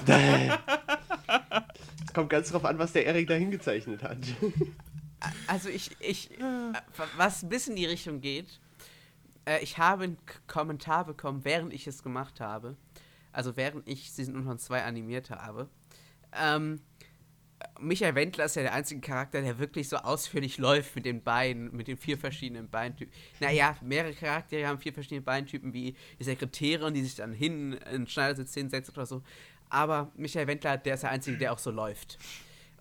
[2.06, 4.18] Es kommt ganz drauf an, was der Erik da hingezeichnet hat.
[5.48, 6.74] Also ich, ich, äh,
[7.18, 8.60] was ein bisschen in die Richtung geht,
[9.46, 12.76] äh, ich habe einen Kommentar bekommen, während ich es gemacht habe,
[13.32, 15.68] also während ich Season unter uns 2 animiert habe,
[16.32, 16.80] ähm,
[17.80, 21.76] Michael Wendler ist ja der einzige Charakter, der wirklich so ausführlich läuft mit den Beinen,
[21.76, 23.14] mit den vier verschiedenen Beintypen.
[23.40, 27.92] Naja, mehrere Charaktere haben vier verschiedene Beintypen, wie die Sekretärin, die sich dann hin in
[27.92, 29.22] den Schneidersitz hinsetzt oder so.
[29.70, 32.18] Aber Michael Wendler, der ist der einzige, der auch so läuft.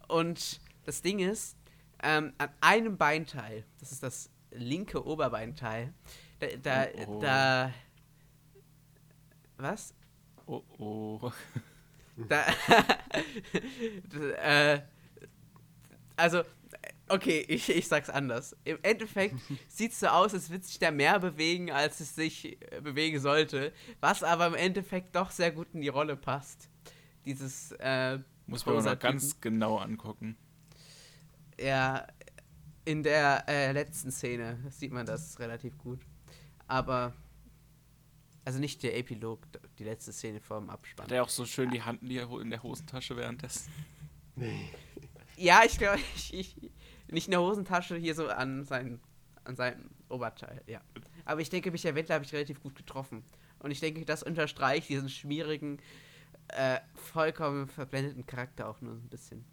[0.09, 1.57] Und das Ding ist,
[2.03, 5.93] ähm, an einem Beinteil, das ist das linke Oberbeinteil,
[6.39, 7.21] da, da, Oh, oh.
[7.21, 7.73] da
[9.57, 9.95] was?
[10.47, 11.33] Oh, oh.
[12.17, 12.47] Da,
[14.43, 14.81] äh,
[16.17, 16.43] also,
[17.09, 18.57] okay, ich, ich sag's anders.
[18.65, 19.37] Im Endeffekt
[19.69, 23.73] sieht's so aus, als würde sich da mehr bewegen, als es sich äh, bewegen sollte,
[24.01, 26.69] was aber im Endeffekt doch sehr gut in die Rolle passt.
[27.25, 30.37] Dieses, äh, Muss man mal ganz genau angucken.
[31.59, 32.07] Ja,
[32.85, 36.01] in der äh, letzten Szene sieht man das relativ gut.
[36.67, 37.15] Aber,
[38.45, 39.47] also nicht der Epilog,
[39.79, 41.07] die letzte Szene vorm Abspann.
[41.07, 43.71] Hat er auch so schön die Hand in der Hosentasche währenddessen?
[45.37, 46.57] Ja, ich glaube, ich, ich,
[47.09, 49.01] nicht in der Hosentasche, hier so an, sein,
[49.43, 50.81] an seinem Oberteil, ja.
[51.25, 53.25] Aber ich denke, Michael Wendler habe ich relativ gut getroffen.
[53.59, 55.79] Und ich denke, das unterstreicht diesen schwierigen,
[56.49, 59.45] äh, vollkommen verblendeten Charakter auch nur ein bisschen.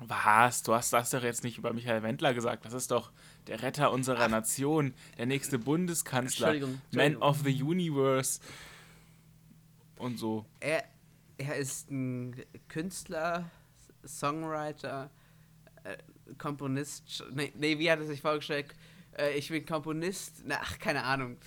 [0.00, 0.62] Was?
[0.62, 2.64] Du hast das doch jetzt nicht über Michael Wendler gesagt.
[2.64, 3.10] Das ist doch
[3.46, 7.22] der Retter unserer Nation, der nächste Bundeskanzler, Entschuldigung, Man Entschuldigung.
[7.22, 8.40] of the Universe
[9.96, 10.46] und so.
[10.60, 10.84] Er,
[11.36, 12.36] er ist ein
[12.68, 13.50] Künstler,
[14.06, 15.10] Songwriter,
[15.84, 15.96] äh,
[16.36, 17.24] Komponist.
[17.32, 18.74] Nee, nee, wie hat er sich vorgestellt?
[19.16, 20.44] Äh, ich bin Komponist.
[20.48, 21.38] Ach, keine Ahnung.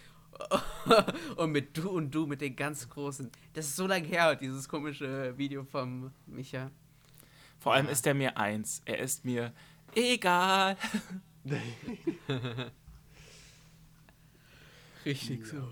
[1.37, 3.29] und mit Du und Du, mit den ganz großen.
[3.53, 6.71] Das ist so lange her, dieses komische Video vom Micha.
[7.61, 8.81] Vor allem ist er mir eins.
[8.85, 9.53] Er ist mir
[9.93, 10.75] egal.
[15.05, 15.71] Richtig so.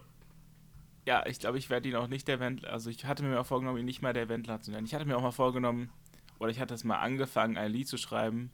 [1.07, 2.71] Ja, ich glaube, ich werde ihn auch nicht der Wendler.
[2.71, 4.85] Also ich hatte mir mal vorgenommen, ihn nicht mal der Wendler zu nennen.
[4.85, 5.89] Ich hatte mir auch mal vorgenommen,
[6.37, 8.51] oder ich hatte es mal angefangen, ein Lied zu schreiben,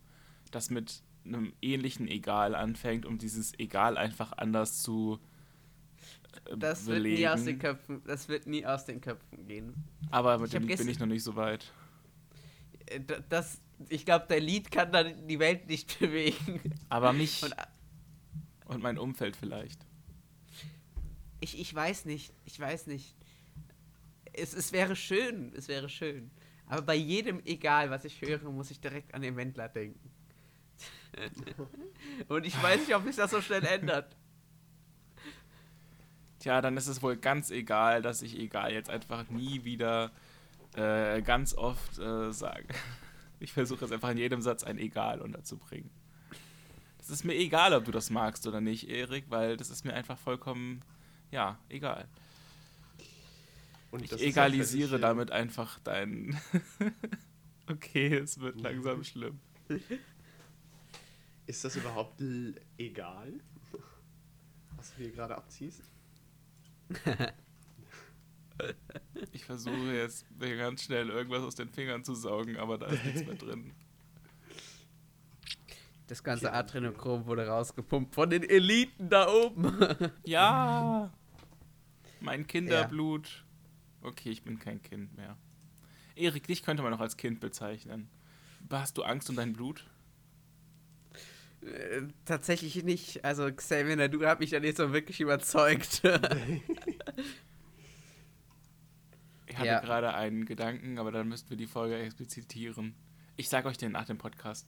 [0.52, 5.20] das mit einem ähnlichen Egal anfängt, um dieses Egal einfach anders zu
[6.46, 9.74] äh, Das wird nie aus den Köpfen, das wird nie aus den Köpfen gehen.
[10.10, 11.74] Aber mit Ich dem bin ich noch nicht so weit.
[12.88, 16.62] Äh, Das, ich glaube, der Lied kann dann die Welt nicht bewegen.
[16.90, 17.54] Aber mich Und
[18.66, 19.86] und mein Umfeld vielleicht.
[21.40, 23.16] Ich, ich weiß nicht, ich weiß nicht.
[24.34, 26.32] Es, es wäre schön, es wäre schön.
[26.68, 30.12] Aber bei jedem, egal was ich höre, muss ich direkt an den Wendler denken.
[32.28, 34.16] Und ich weiß nicht, ob sich das so schnell ändert.
[36.40, 40.12] Tja, dann ist es wohl ganz egal, dass ich egal jetzt einfach nie wieder
[40.76, 42.68] äh, ganz oft äh, sage.
[43.38, 45.90] Ich versuche jetzt einfach in jedem Satz ein Egal unterzubringen.
[47.00, 49.94] Es ist mir egal, ob du das magst oder nicht, Erik, weil das ist mir
[49.94, 50.82] einfach vollkommen,
[51.32, 52.08] ja, egal.
[53.92, 56.40] Und Ich egalisiere äh, damit einfach dein.
[57.70, 59.40] okay, es wird langsam schlimm.
[61.46, 62.22] Ist das überhaupt
[62.78, 63.34] egal?
[64.78, 65.84] Was du hier gerade abziehst?
[69.32, 73.04] Ich versuche jetzt mir ganz schnell irgendwas aus den Fingern zu saugen, aber da ist
[73.06, 73.74] nichts mehr drin.
[76.08, 76.54] Das ganze.
[76.54, 79.76] Adrenochrom wurde rausgepumpt von den Eliten da oben.
[80.24, 81.12] Ja!
[82.22, 83.44] Mein Kinderblut.
[84.02, 85.38] Okay, ich bin kein Kind mehr.
[86.16, 88.10] Erik, dich könnte man noch als Kind bezeichnen.
[88.72, 89.86] Hast du Angst um dein Blut?
[91.62, 93.26] Äh, Tatsächlich nicht.
[93.26, 96.02] Also Xavier, du hat mich ja nicht so wirklich überzeugt.
[99.56, 99.80] Ich hatte Ja.
[99.80, 102.94] gerade einen Gedanken, aber dann müssten wir die Folge explizitieren.
[103.38, 104.68] Ich sag euch den nach dem Podcast.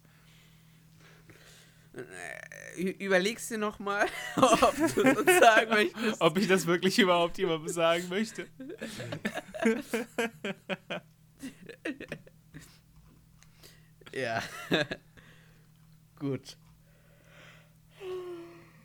[2.77, 4.05] Ü- Überlegst dir noch mal,
[4.37, 6.21] ob du es uns sagen möchtest.
[6.21, 8.47] Ob ich das wirklich überhaupt jemandem sagen möchte?
[14.13, 14.41] Ja.
[16.19, 16.57] Gut.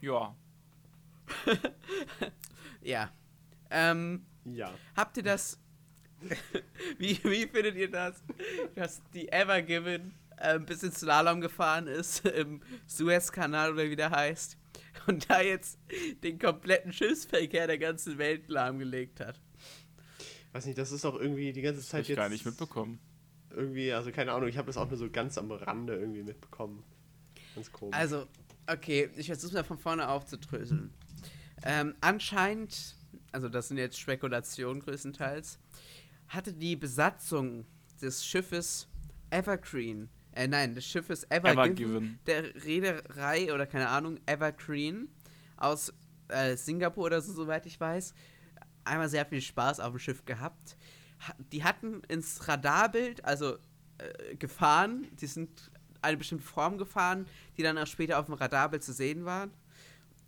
[0.00, 0.34] Ja.
[2.82, 3.11] Ja.
[3.70, 4.74] Ähm, Ja.
[4.96, 5.59] habt ihr das.
[6.98, 8.22] wie, wie findet ihr das,
[8.74, 14.10] dass die Ever Given äh, ein bisschen Slalom gefahren ist im Suezkanal oder wie der
[14.10, 14.56] heißt
[15.06, 15.78] und da jetzt
[16.22, 19.40] den kompletten Schiffsverkehr der ganzen Welt lahmgelegt hat?
[20.52, 22.16] Weiß nicht, das ist doch irgendwie die ganze Hab Zeit ich jetzt.
[22.16, 23.00] gar nicht mitbekommen.
[23.50, 26.84] Irgendwie, also keine Ahnung, ich habe das auch nur so ganz am Rande irgendwie mitbekommen.
[27.54, 27.96] Ganz komisch.
[27.96, 28.26] Also,
[28.66, 30.92] okay, ich versuche mal von vorne aufzudröseln.
[31.64, 32.96] Ähm, anscheinend,
[33.30, 35.58] also das sind jetzt Spekulationen größtenteils,
[36.32, 37.66] hatte die Besatzung
[38.00, 38.88] des Schiffes
[39.30, 45.08] Evergreen, äh nein, des Schiffes Evergiven, der Reederei oder keine Ahnung, Evergreen
[45.56, 45.92] aus
[46.28, 48.14] äh, Singapur oder so, soweit ich weiß,
[48.84, 50.76] einmal sehr viel Spaß auf dem Schiff gehabt.
[51.20, 53.56] Ha die hatten ins Radarbild, also
[53.98, 55.06] äh, gefahren.
[55.20, 55.70] Die sind
[56.00, 57.26] eine bestimmte Form gefahren,
[57.56, 59.52] die dann auch später auf dem Radarbild zu sehen waren.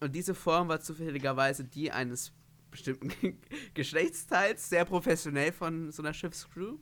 [0.01, 2.33] Und diese Form war zufälligerweise die eines
[2.75, 3.39] bestimmten
[3.75, 6.77] Geschlechtsteils, sehr professionell von so einer Schiffscrew.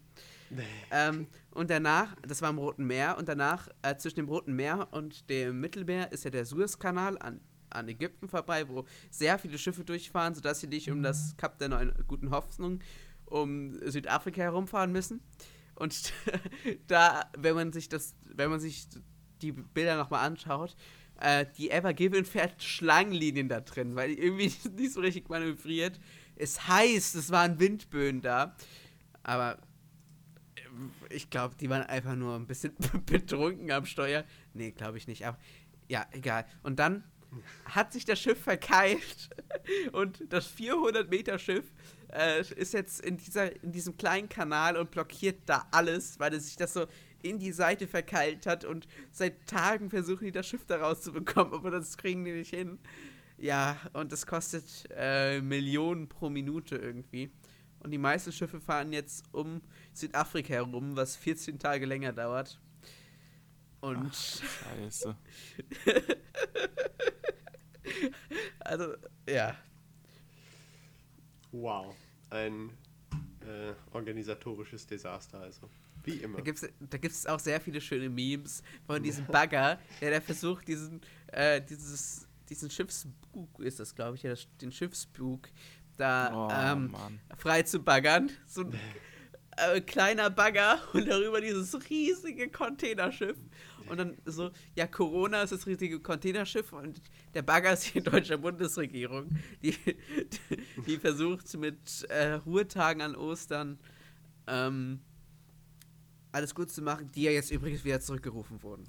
[0.90, 4.88] ähm, und danach, das war im Roten Meer, und danach äh, zwischen dem Roten Meer
[4.90, 7.40] und dem Mittelmeer ist ja der Suezkanal an,
[7.70, 11.68] an Ägypten vorbei, wo sehr viele Schiffe durchfahren, sodass sie nicht um das Kap der
[11.68, 12.80] Neuen Guten Hoffnung
[13.26, 15.20] um Südafrika herumfahren müssen.
[15.74, 16.12] Und
[16.86, 18.88] da, wenn man sich das, wenn man sich
[19.43, 20.76] die Bilder nochmal anschaut,
[21.22, 26.00] äh, die Ever Given fährt Schlangenlinien da drin, weil die irgendwie nicht so richtig manövriert.
[26.36, 28.56] Es heißt, es waren Windböen da.
[29.22, 29.58] Aber
[30.56, 32.74] äh, ich glaube, die waren einfach nur ein bisschen
[33.06, 34.24] betrunken am Steuer.
[34.52, 35.24] Nee, glaube ich nicht.
[35.24, 35.38] Aber
[35.88, 36.44] ja, egal.
[36.64, 37.04] Und dann
[37.64, 39.30] hat sich das Schiff verkeilt
[39.92, 41.72] und das 400 Meter Schiff
[42.12, 46.46] äh, ist jetzt in, dieser, in diesem kleinen Kanal und blockiert da alles, weil es
[46.46, 46.86] sich das so
[47.22, 51.70] in die Seite verkeilt hat und seit Tagen versuchen die das Schiff da rauszubekommen, aber
[51.70, 52.78] das kriegen die nicht hin.
[53.38, 57.30] Ja, und das kostet äh, Millionen pro Minute irgendwie.
[57.80, 59.60] Und die meisten Schiffe fahren jetzt um
[59.92, 62.60] Südafrika herum, was 14 Tage länger dauert.
[63.80, 64.06] Und.
[64.08, 65.16] Ach, scheiße.
[68.60, 68.94] also,
[69.28, 69.56] ja.
[71.50, 71.96] Wow.
[72.30, 72.70] Ein
[73.40, 75.68] äh, organisatorisches Desaster, also.
[76.05, 76.38] Wie immer.
[76.38, 80.20] Da gibt es da gibt's auch sehr viele schöne Memes von diesem Bagger, der da
[80.20, 85.48] versucht, diesen, äh, dieses, diesen Schiffsbug, ist das, glaube ich, ja, das, den Schiffsbug
[85.96, 86.94] da Oh, ähm,
[87.36, 88.30] frei zu baggern.
[88.46, 88.72] So ein
[89.57, 93.36] äh, kleiner Bagger und darüber dieses riesige Containerschiff.
[93.88, 97.00] Und dann so, ja, Corona ist das riesige Containerschiff und
[97.34, 99.28] der Bagger ist die deutsche Bundesregierung,
[99.62, 103.78] die, die, die versucht mit äh, Ruhetagen an Ostern
[104.46, 105.00] ähm,
[106.33, 108.85] alles gut zu machen, die ja jetzt übrigens wieder zurückgerufen wurden.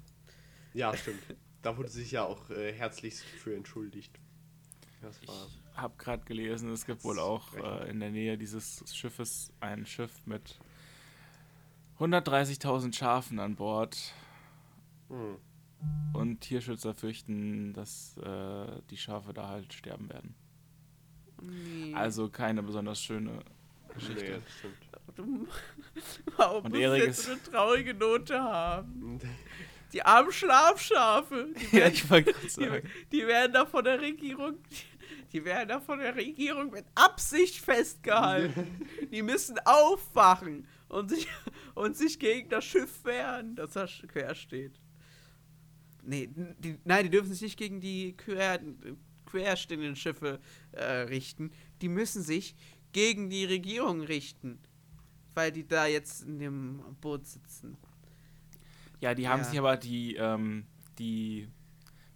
[0.72, 1.22] Ja, stimmt.
[1.62, 4.18] Da wurde sich ja auch äh, herzlichst für entschuldigt.
[5.00, 5.46] Das war.
[5.46, 9.86] Ich habe gerade gelesen, es gibt wohl auch äh, in der Nähe dieses Schiffes ein
[9.86, 10.58] Schiff mit
[11.98, 14.14] 130.000 Schafen an Bord.
[15.08, 15.36] Hm.
[16.12, 20.34] Und Tierschützer fürchten, dass äh, die Schafe da halt sterben werden.
[21.42, 21.92] Nee.
[21.94, 23.40] Also keine besonders schöne
[23.92, 24.24] Geschichte.
[24.24, 24.76] Nee, das stimmt.
[26.36, 29.20] Warum Und muss Erik jetzt so eine traurige Note haben?
[29.92, 32.90] Die armen Schlafschafe, die Ja, werden, ich wollte gerade die, sagen.
[33.12, 34.58] die werden da von der Regierung,
[35.32, 38.88] die werden da von der Regierung mit Absicht festgehalten.
[39.12, 41.28] Die müssen aufwachen und sich,
[41.74, 44.80] und sich gegen das Schiff wehren, das da quer steht.
[46.02, 48.60] Nee, die, nein, die dürfen sich nicht gegen die quer,
[49.26, 50.40] querstehenden Schiffe
[50.72, 51.52] äh, richten.
[51.80, 52.54] Die müssen sich
[52.92, 54.60] gegen die Regierung richten,
[55.34, 57.76] weil die da jetzt in dem Boot sitzen.
[59.00, 59.44] Ja, die haben Ja.
[59.44, 60.66] sich aber die, ähm,
[60.98, 61.48] die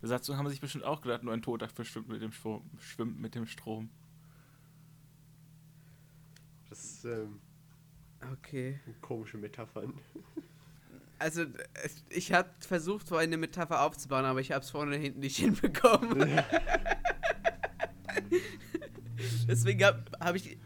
[0.00, 2.70] Besatzung haben sich bestimmt auch gedacht, nur ein Toter verschwimmt mit dem Strom.
[2.78, 3.90] Schwimmt mit dem Strom.
[6.70, 7.40] Das ist ähm,
[8.32, 8.78] Okay.
[9.00, 9.94] komische Metaphern.
[11.20, 11.46] Also,
[12.10, 15.36] ich habe versucht, so eine Metapher aufzubauen, aber ich habe es vorne und hinten nicht
[15.38, 16.28] hinbekommen.
[19.48, 20.58] Deswegen habe hab ich,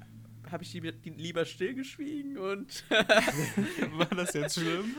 [0.52, 4.94] hab ich lieber, die- lieber stillgeschwiegen und War das jetzt schlimm?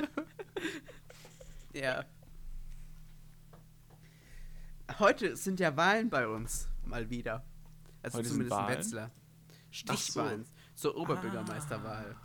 [1.74, 2.04] ja.
[5.00, 7.44] Heute sind ja Wahlen bei uns, mal wieder.
[8.02, 8.68] Also Heute sind zumindest in?
[8.78, 9.12] Wetzlar.
[9.72, 10.46] Stichwahlen.
[10.76, 12.16] So Oberbürgermeisterwahl.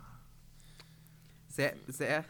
[1.47, 2.25] Sehr, sehr,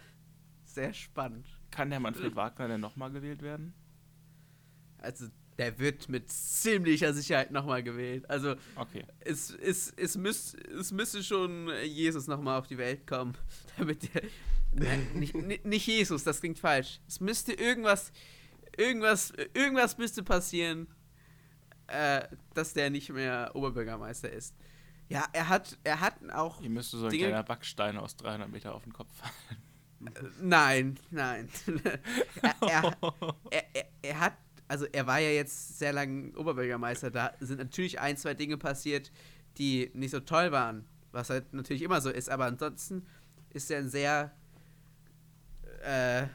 [0.66, 1.46] sehr spannend.
[1.72, 3.74] Kann der Manfred Wagner denn nochmal gewählt werden?
[5.00, 5.28] Also,
[5.60, 8.28] der wird mit ziemlicher Sicherheit nochmal gewählt.
[8.30, 9.06] Also, Okay.
[9.20, 13.36] es, es, es, müß, es müsste schon Jesus nochmal auf die Welt kommen,
[13.78, 14.24] damit der.
[14.72, 17.00] Nein, nicht, ni- nicht Jesus, das klingt falsch.
[17.08, 18.12] Es müsste irgendwas,
[18.78, 20.88] irgendwas, irgendwas müsste passieren,
[21.88, 22.22] äh,
[22.54, 24.56] dass der nicht mehr Oberbürgermeister ist.
[25.10, 26.60] Ja, er hat, er hat auch.
[26.62, 29.60] Hier müsste so ein Dinge- kleiner Backstein aus 300 Meter auf den Kopf fallen.
[30.40, 31.50] Nein, nein.
[31.84, 32.00] er,
[32.62, 32.98] er,
[33.50, 34.34] er, er, er hat,
[34.70, 39.12] also er war ja jetzt sehr lange Oberbürgermeister, da sind natürlich ein, zwei Dinge passiert,
[39.58, 43.06] die nicht so toll waren, was halt natürlich immer so ist, aber ansonsten
[43.50, 44.32] ist er ein sehr
[45.84, 46.28] äh,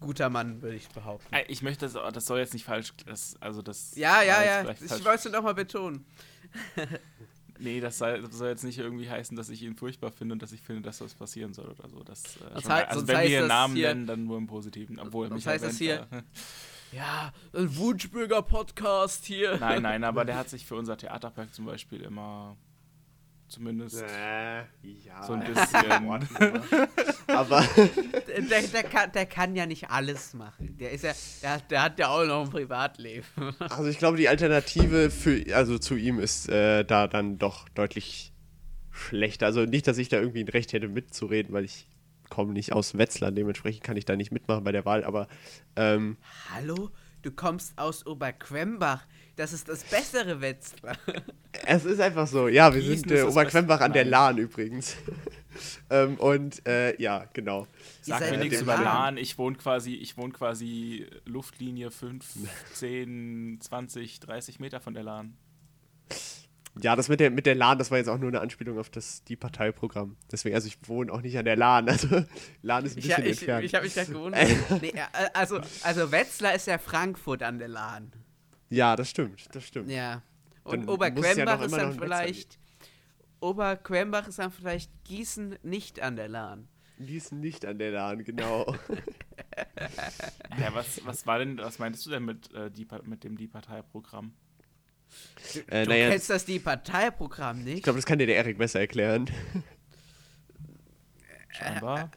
[0.00, 1.34] guter Mann, würde ich behaupten.
[1.48, 5.04] Ich möchte, das, das soll jetzt nicht falsch, das, also das Ja, ja, ja, ich
[5.04, 6.04] wollte es nochmal betonen.
[7.62, 10.40] Nee, das soll, das soll jetzt nicht irgendwie heißen, dass ich ihn furchtbar finde und
[10.40, 12.02] dass ich finde, dass das passieren soll oder so.
[12.02, 14.38] Das, äh, Das schon- heißt- also wenn wir ihren das Namen hier- nennen, dann nur
[14.38, 16.22] im Positiven, obwohl mich heißt das erwähnt, hier- äh,
[16.92, 19.58] Ja, ein Wunschbürger-Podcast hier.
[19.58, 22.56] Nein, nein, aber der hat sich für unser Theaterprojekt zum Beispiel immer
[23.48, 25.22] Zumindest Äh, ja.
[25.26, 25.90] so ein bisschen.
[27.26, 27.64] Aber
[28.48, 30.76] Der, der, kann, der kann ja nicht alles machen.
[30.78, 31.12] Der ist ja,
[31.42, 33.26] der, hat- der hat ja auch noch ein Privatleben.
[33.58, 38.32] also ich glaube, die Alternative für also zu ihm ist äh, da dann doch deutlich
[38.92, 39.46] schlechter.
[39.46, 41.88] Also nicht, dass ich da irgendwie ein Recht hätte mitzureden, weil ich
[42.30, 45.28] komme nicht aus Wetzlar, dementsprechend kann ich da nicht mitmachen bei der Wahl, aber
[45.76, 46.16] ähm,
[46.54, 46.90] Hallo?
[47.22, 49.06] Du kommst aus Oberquembach.
[49.36, 50.96] Das ist das bessere Wetzlar.
[51.66, 52.48] es ist einfach so.
[52.48, 54.06] Ja, wir Gießen sind äh, Oberquembach an der.
[54.06, 54.96] Lahn übrigens.
[55.90, 57.66] ähm, und äh, ja, genau.
[58.00, 58.84] Sag mir nichts über Lahn.
[58.84, 59.16] Lahn.
[59.18, 62.24] Ich wohne quasi, ich wohne quasi Luftlinie 5,
[62.74, 65.36] 10, 20, 30 Meter von der Lahn.
[66.82, 68.90] Ja, das mit der, mit der LAN, das war jetzt auch nur eine Anspielung auf
[68.90, 70.16] das, die Parteiprogramm.
[70.32, 71.88] Deswegen, also ich wohne auch nicht an der LAN.
[71.88, 72.08] Also
[72.62, 73.64] LAN ist ein Ich, bisschen ich, entfernt.
[73.64, 74.48] ich habe mich gerade gewundert.
[74.82, 75.02] Nee, äh,
[75.34, 78.12] also, also Wetzlar ist ja Frankfurt an der Lahn.
[78.68, 79.90] ja, das stimmt, das stimmt.
[79.90, 80.22] Ja.
[80.64, 82.58] Und ja Oberquembach noch ist dann vielleicht.
[83.40, 86.68] Oberquembach ist dann vielleicht Gießen nicht an der Lahn.
[86.98, 88.74] Die ist nicht an der LAN, genau.
[90.58, 93.48] Ja, was, was war denn, was meintest du denn mit, äh, die, mit dem Die
[95.10, 95.68] Parteiprogramm?
[95.68, 97.78] äh, Du naja, kennst das die Parteiprogramm nicht?
[97.78, 99.28] ich glaube, das kann dir der Erik besser erklären.
[101.50, 102.10] Scheinbar.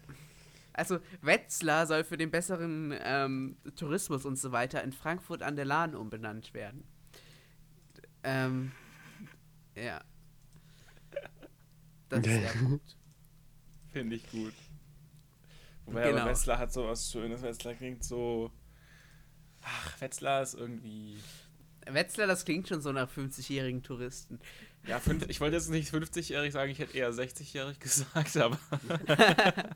[0.73, 5.65] Also Wetzlar soll für den besseren ähm, Tourismus und so weiter in Frankfurt an der
[5.65, 6.83] Lahn umbenannt werden.
[8.23, 8.71] Ähm,
[9.75, 10.01] ja.
[12.09, 12.97] Das ist der Punkt.
[13.91, 14.53] Finde ich gut.
[15.85, 16.21] Wobei Genau.
[16.21, 17.41] aber Wetzlar hat so was Schönes.
[17.43, 18.51] Wetzlar klingt so.
[19.61, 21.17] Ach, Wetzlar ist irgendwie.
[21.88, 24.39] Wetzlar, das klingt schon so nach 50-jährigen Touristen.
[24.88, 28.59] Ja, fünf, ich wollte jetzt nicht 50-jährig sagen, ich hätte eher 60-jährig gesagt, aber.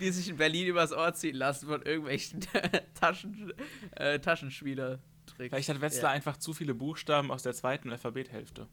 [0.00, 2.40] Die sich in Berlin übers Ohr ziehen lassen von irgendwelchen
[2.94, 3.52] Taschen,
[3.96, 5.34] äh, Taschenspieler-Tricks.
[5.36, 8.68] Vielleicht hat Wetzlar einfach zu viele Buchstaben aus der zweiten Alphabethälfte.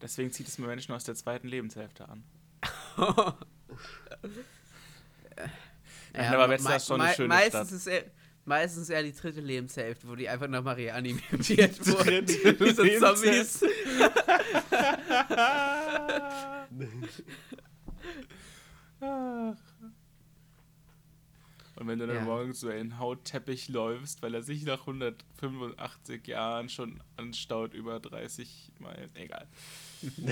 [0.00, 2.22] Deswegen zieht es mir Menschen aus der zweiten Lebenshälfte an.
[6.12, 7.76] Nein, aber Wetzlar ist schon eine schöne meistens Stadt.
[7.76, 8.04] Ist eher,
[8.46, 12.26] meistens eher die dritte Lebenshälfte, wo die einfach nochmal reanimiert wurden.
[12.60, 13.00] Wie so Lebenshälfte.
[13.00, 13.62] Zombies.
[21.76, 22.22] Und wenn du dann Ja.
[22.22, 28.72] morgens so einen Hautteppich läufst, weil er sich nach 185 Jahren schon anstaut über 30
[28.78, 29.10] Meilen.
[29.14, 29.46] Egal.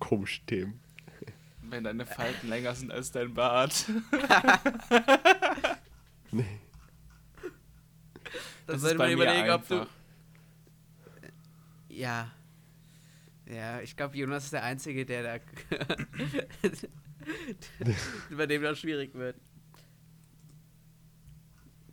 [0.00, 0.80] Komische Themen.
[1.62, 3.86] Wenn deine Falten länger sind als dein Bart.
[6.32, 6.44] Dann
[8.66, 9.86] Das sollte ist man bei mir überlegen, ob du.
[11.88, 12.32] Ja.
[13.46, 15.44] Ja, ich glaube, Jonas ist der Einzige, der da.
[18.36, 19.36] bei dem das schwierig wird.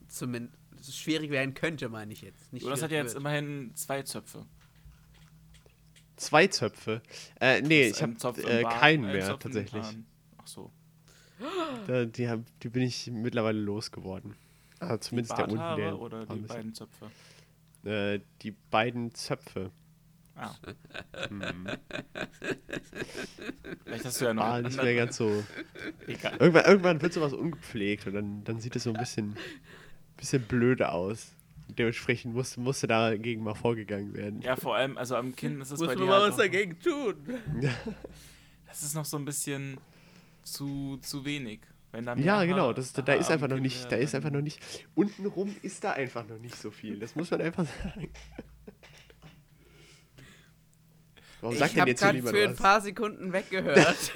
[0.08, 0.58] Zumindest
[0.98, 2.52] schwierig werden könnte, meine ich jetzt.
[2.52, 3.22] Nicht Jonas hat ja jetzt wird.
[3.22, 4.46] immerhin zwei Zöpfe.
[6.16, 7.02] Zwei Zöpfe.
[7.40, 8.14] Äh, nee, ich habe
[8.44, 9.84] äh, keinen ein mehr tatsächlich.
[9.84, 10.06] Haaren.
[10.38, 10.72] Ach so.
[11.88, 14.36] Da, die, hab, die bin ich mittlerweile losgeworden.
[14.80, 17.12] Also Die zumindest der unten der oder die beiden Zöpfe?
[17.86, 19.72] Äh, die beiden Zöpfe.
[20.36, 20.56] Ah.
[21.28, 21.68] Hm.
[23.86, 25.44] Vielleicht hast du ja noch einen nicht mehr ganz so.
[26.08, 26.34] Egal.
[26.40, 29.36] Irgendwann, irgendwann wird sowas ungepflegt und dann, dann sieht es so ein bisschen,
[30.18, 31.34] bisschen blöde aus.
[31.78, 34.42] Dementsprechend musste, musste dagegen mal vorgegangen werden.
[34.42, 36.10] Ja, vor allem, also am Kinn ist es Muss bei man dir.
[36.10, 37.16] mal Halt was noch, dagegen tun.
[38.68, 39.78] das ist noch so ein bisschen
[40.44, 41.62] zu, zu wenig.
[42.18, 44.60] Ja, genau, das, da ist einfach noch nicht, da ist einfach noch nicht,
[44.96, 46.98] untenrum ist da einfach noch nicht so viel.
[46.98, 48.10] Das muss man einfach sagen.
[51.40, 54.14] Warum sagt ich denn habe jetzt gerade niemand für ein paar Sekunden weggehört.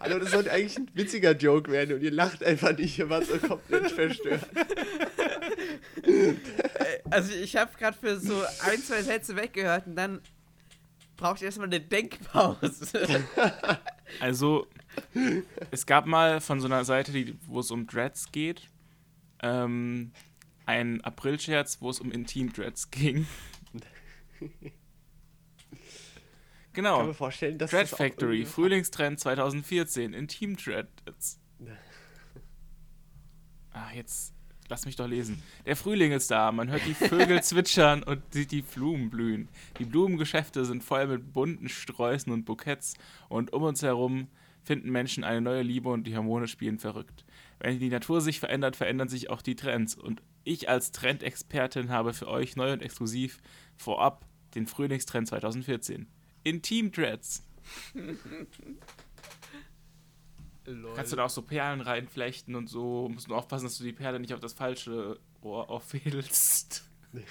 [0.00, 3.26] Hallo, das sollte eigentlich ein witziger Joke werden und ihr lacht einfach nicht, ihr wart
[3.26, 4.48] so komplett verstört.
[7.10, 10.22] also ich habe gerade für so ein, zwei Sätze weggehört und dann
[11.18, 13.18] brauche ich erstmal eine Denkpause.
[14.20, 14.66] Also,
[15.70, 17.12] es gab mal von so einer Seite,
[17.46, 18.66] wo es um Dreads geht,
[19.42, 20.12] ähm,
[20.64, 23.26] einen April-Scherz, wo es um Intim-Dreads ging.
[24.40, 24.72] Ich kann
[26.72, 27.04] genau.
[27.04, 31.38] mir vorstellen, dass Dread das Factory, Frühlingstrend 2014, Intim-Dreads.
[33.70, 34.34] Ah, jetzt
[34.68, 35.42] lass mich doch lesen.
[35.66, 39.48] Der Frühling ist da, man hört die Vögel zwitschern und sieht die Blumen blühen.
[39.78, 42.94] Die Blumengeschäfte sind voll mit bunten Sträußen und Bouquets
[43.28, 44.28] und um uns herum
[44.64, 47.24] finden Menschen eine neue Liebe und die Hormone spielen verrückt.
[47.58, 49.94] Wenn die Natur sich verändert, verändern sich auch die Trends.
[49.94, 53.40] Und ich als Trendexpertin habe für euch neu und exklusiv
[53.76, 56.06] vorab den Frühlingstrend 2014.
[56.44, 57.42] Intim Dreads.
[60.68, 60.94] Lol.
[60.94, 63.08] Kannst du da auch so Perlen reinflechten und so.
[63.08, 66.84] Musst nur aufpassen, dass du die Perle nicht auf das falsche Ohr auffädelst.
[67.12, 67.24] Nee.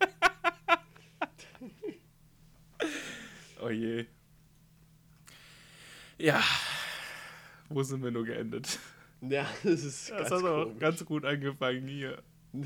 [3.60, 4.06] oh je.
[6.18, 6.42] Ja.
[7.68, 8.78] Wo sind wir nur geendet?
[9.20, 10.76] Ja, das ist ja, ganz Das hat komisch.
[10.76, 12.22] auch ganz gut angefangen hier.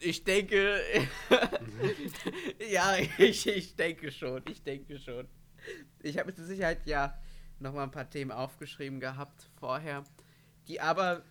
[0.00, 0.80] Ich denke.
[2.70, 4.42] ja, ich, ich denke schon.
[4.50, 5.26] Ich denke schon.
[6.02, 7.18] Ich habe mit Sicherheit ja
[7.58, 10.04] nochmal ein paar Themen aufgeschrieben gehabt vorher,
[10.68, 11.24] die aber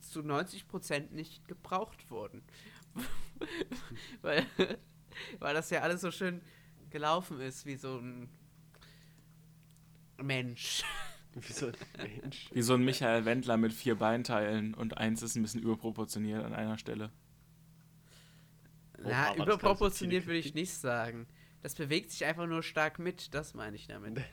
[0.00, 2.42] zu 90% nicht gebraucht wurden.
[4.22, 4.46] weil,
[5.38, 6.40] weil das ja alles so schön
[6.90, 8.28] gelaufen ist, wie so ein
[10.22, 10.82] Mensch.
[11.34, 12.50] Wie so ein Mensch.
[12.52, 16.54] Wie so ein Michael Wendler mit vier Beinteilen und eins ist ein bisschen überproportioniert an
[16.54, 17.10] einer Stelle.
[18.98, 21.26] Na, überproportioniert würde ich nicht sagen.
[21.62, 24.20] Das bewegt sich einfach nur stark mit, das meine ich damit.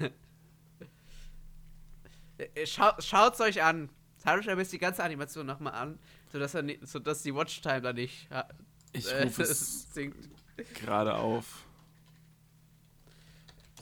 [0.00, 0.10] Äh,
[2.64, 3.88] Schau, schaut's euch an.
[4.22, 5.98] Schaut euch am besten die ganze Animation nochmal an,
[6.32, 8.48] sodass, er sodass die Watchtime da nicht ha-
[8.92, 10.28] Ich äh, rufe es sinkt.
[10.74, 11.64] gerade auf.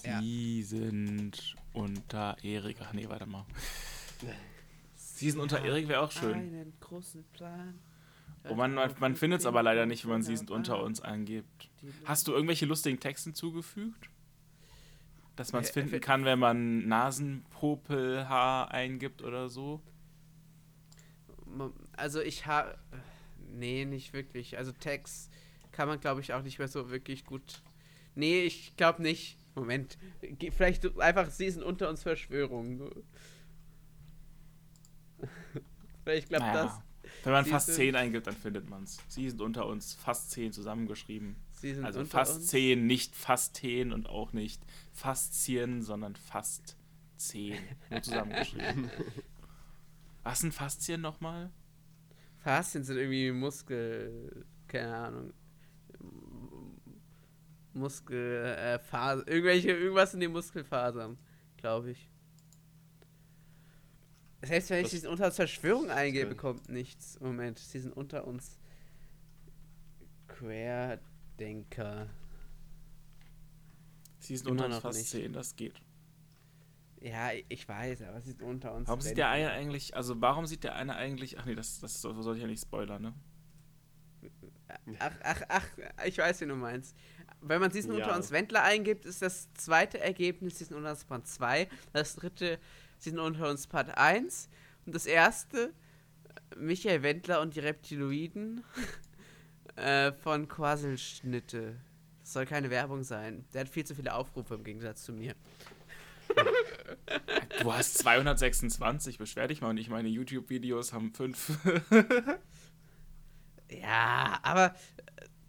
[0.04, 0.20] Ja.
[0.20, 2.76] Sie sind unter Erik.
[2.80, 3.44] Ach nee, warte mal.
[4.94, 6.34] Sie sind unter Erik wäre auch schön.
[6.34, 7.78] Einen großen Plan.
[8.48, 11.00] Oh man, man, man findet es aber leider nicht, wenn man sie sind unter uns
[11.00, 11.68] eingibt.
[12.04, 14.09] Hast du irgendwelche lustigen Texte hinzugefügt?
[15.39, 19.80] Dass man es Äh, finden äh, kann, wenn man Nasenpopelhaar eingibt oder so?
[21.97, 22.76] Also ich habe...
[23.53, 24.59] Nee, nicht wirklich.
[24.59, 25.32] Also Text
[25.72, 27.62] kann man, glaube ich, auch nicht mehr so wirklich gut...
[28.16, 29.39] Nee, ich glaube nicht.
[29.55, 29.97] Moment.
[30.51, 32.80] Vielleicht einfach, sie sind unter uns Verschwörungen.
[36.05, 36.80] Vielleicht klappt Naja, das.
[37.22, 38.99] Wenn man Sie fast sind- 10 eingibt, dann findet man es.
[39.09, 41.36] Sie sind unter uns, fast 10 zusammengeschrieben.
[41.61, 42.46] Sie sind Also fast uns.
[42.46, 46.76] 10, nicht fast 10 und auch nicht Faszien, sondern fast
[47.16, 47.59] 10.
[47.90, 48.90] Nur zusammengeschrieben.
[50.22, 51.50] Was sind Faszien nochmal?
[52.38, 54.46] Faszien sind irgendwie Muskel...
[54.68, 55.32] Keine Ahnung.
[57.72, 58.44] Muskel...
[58.44, 59.72] Äh, Faser, irgendwelche...
[59.72, 61.18] Irgendwas in den Muskelfasern,
[61.56, 62.11] glaube ich.
[64.42, 67.18] Selbst wenn ich diesen unter uns Verschwörung eingebe, kommt nichts.
[67.18, 68.59] Moment, sie sind unter uns
[71.39, 72.09] Querdenker.
[74.18, 75.11] Sie sind Immer unter uns noch fast nicht.
[75.11, 75.80] 10, das geht.
[77.01, 78.89] Ja, ich weiß, aber sie sind unter uns.
[78.89, 82.01] Warum sieht der eine eigentlich, also warum sieht der eine eigentlich, ach nee, das, das
[82.03, 83.14] soll ich ja nicht spoilern, ne?
[84.99, 85.66] Ach, ach, ach,
[86.05, 86.97] ich weiß, wie du meinst.
[87.41, 87.99] Wenn man diesen Ja.
[87.99, 92.59] unter uns Wendler eingibt, ist das zweite Ergebnis diesen unter uns Part 2, das dritte
[93.05, 94.49] diesen unter uns Part 1
[94.86, 95.72] und das erste
[96.57, 98.64] Michael Wendler und die Reptiloiden
[99.78, 101.76] äh, von Quasselschnitte.
[102.20, 103.44] Das soll keine Werbung sein.
[103.52, 105.34] Der hat viel zu viele Aufrufe im Gegensatz zu mir.
[107.62, 111.58] Du hast 226, beschwer dich mal nicht, meine YouTube-Videos haben 5.
[113.70, 114.74] Ja, aber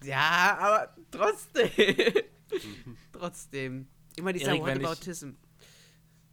[0.04, 1.70] ja, aber trotzdem.
[3.12, 3.88] trotzdem.
[4.16, 5.30] Immer dieser Whataboutism.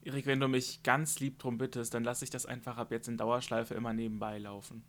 [0.01, 3.07] Erik, wenn du mich ganz lieb drum bittest, dann lasse ich das einfach ab jetzt
[3.07, 4.83] in Dauerschleife immer nebenbei laufen.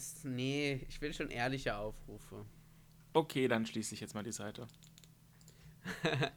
[0.00, 2.46] Das, nee, ich will schon ehrliche Aufrufe.
[3.12, 4.66] Okay, dann schließe ich jetzt mal die Seite.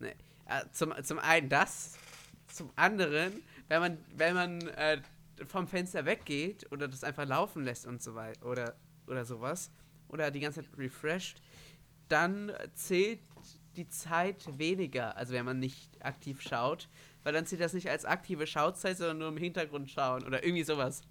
[0.00, 0.14] Nee.
[0.46, 1.96] Äh, zum, zum einen das,
[2.48, 3.32] zum anderen,
[3.68, 5.00] wenn man, wenn man äh,
[5.46, 8.74] vom Fenster weggeht oder das einfach laufen lässt und so weiter oder,
[9.06, 9.70] oder sowas
[10.08, 11.40] oder die ganze Zeit refreshed,
[12.08, 13.20] dann zählt
[13.76, 16.88] die Zeit weniger, also wenn man nicht aktiv schaut,
[17.22, 20.64] weil dann zählt das nicht als aktive Schauzeit, sondern nur im Hintergrund schauen oder irgendwie
[20.64, 21.02] sowas.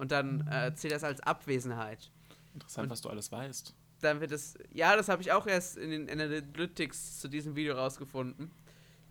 [0.00, 2.10] Und dann äh, zählt das als Abwesenheit.
[2.54, 3.74] Interessant, Und- was du alles weißt.
[4.00, 4.54] Dann wird es.
[4.72, 8.50] Ja, das habe ich auch erst in den Analytics zu diesem Video rausgefunden.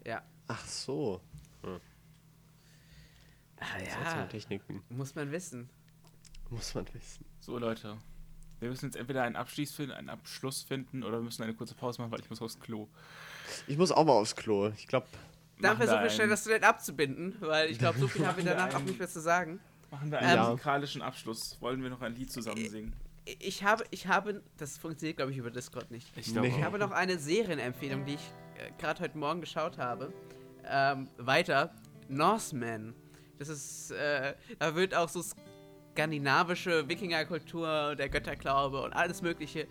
[0.03, 0.23] Ja.
[0.47, 1.21] Ach so.
[3.59, 4.25] Ah, Ja.
[4.25, 4.81] Techniken.
[4.89, 5.69] muss man wissen.
[6.49, 7.23] Muss man wissen.
[7.39, 7.97] So, Leute.
[8.59, 11.75] Wir müssen jetzt entweder einen Abschluss finden, einen Abschluss finden oder wir müssen eine kurze
[11.75, 12.87] Pause machen, weil ich muss aufs Klo.
[13.67, 14.69] Ich muss auch mal aufs Klo.
[14.75, 15.05] Ich glaube,
[15.61, 18.73] Dann versuchen wir schnell das Student abzubinden, weil ich glaube, so viel haben wir danach
[18.73, 19.59] auch nicht mehr zu sagen.
[19.91, 20.49] Machen wir einen Ja.
[20.49, 21.57] musikalischen Abschluss.
[21.61, 22.93] Wollen wir noch ein Lied zusammen singen?
[23.25, 26.07] Ich habe, ich habe, das funktioniert glaube ich über Discord nicht.
[26.15, 30.11] Ich glaube Ich habe noch eine Serienempfehlung, die ich äh, gerade heute Morgen geschaut habe.
[30.65, 31.73] Ähm, weiter,
[32.07, 32.93] Norseman.
[33.37, 35.23] Das ist, äh, da wird auch so
[35.93, 39.67] skandinavische Wikingerkultur, der Götterglaube und alles Mögliche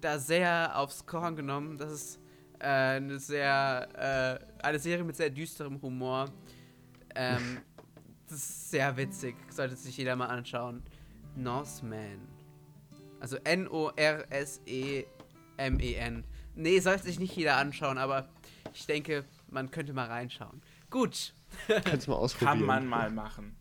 [0.00, 1.78] da sehr aufs Korn genommen.
[1.78, 2.20] Das ist
[2.58, 6.30] äh, eine sehr, äh, eine Serie mit sehr düsterem Humor.
[7.14, 7.58] Ähm,
[8.32, 10.82] das ist sehr witzig, sollte sich jeder mal anschauen.
[11.36, 12.26] Norseman.
[13.20, 13.84] Also N-O-R-S-E-M-E-N.
[16.54, 18.28] Nee, sollte sich nicht jeder anschauen, aber
[18.72, 20.62] ich denke, man könnte mal reinschauen.
[20.90, 21.34] Gut.
[21.84, 22.58] kannst du mal ausprobieren.
[22.58, 23.54] Kann man mal machen.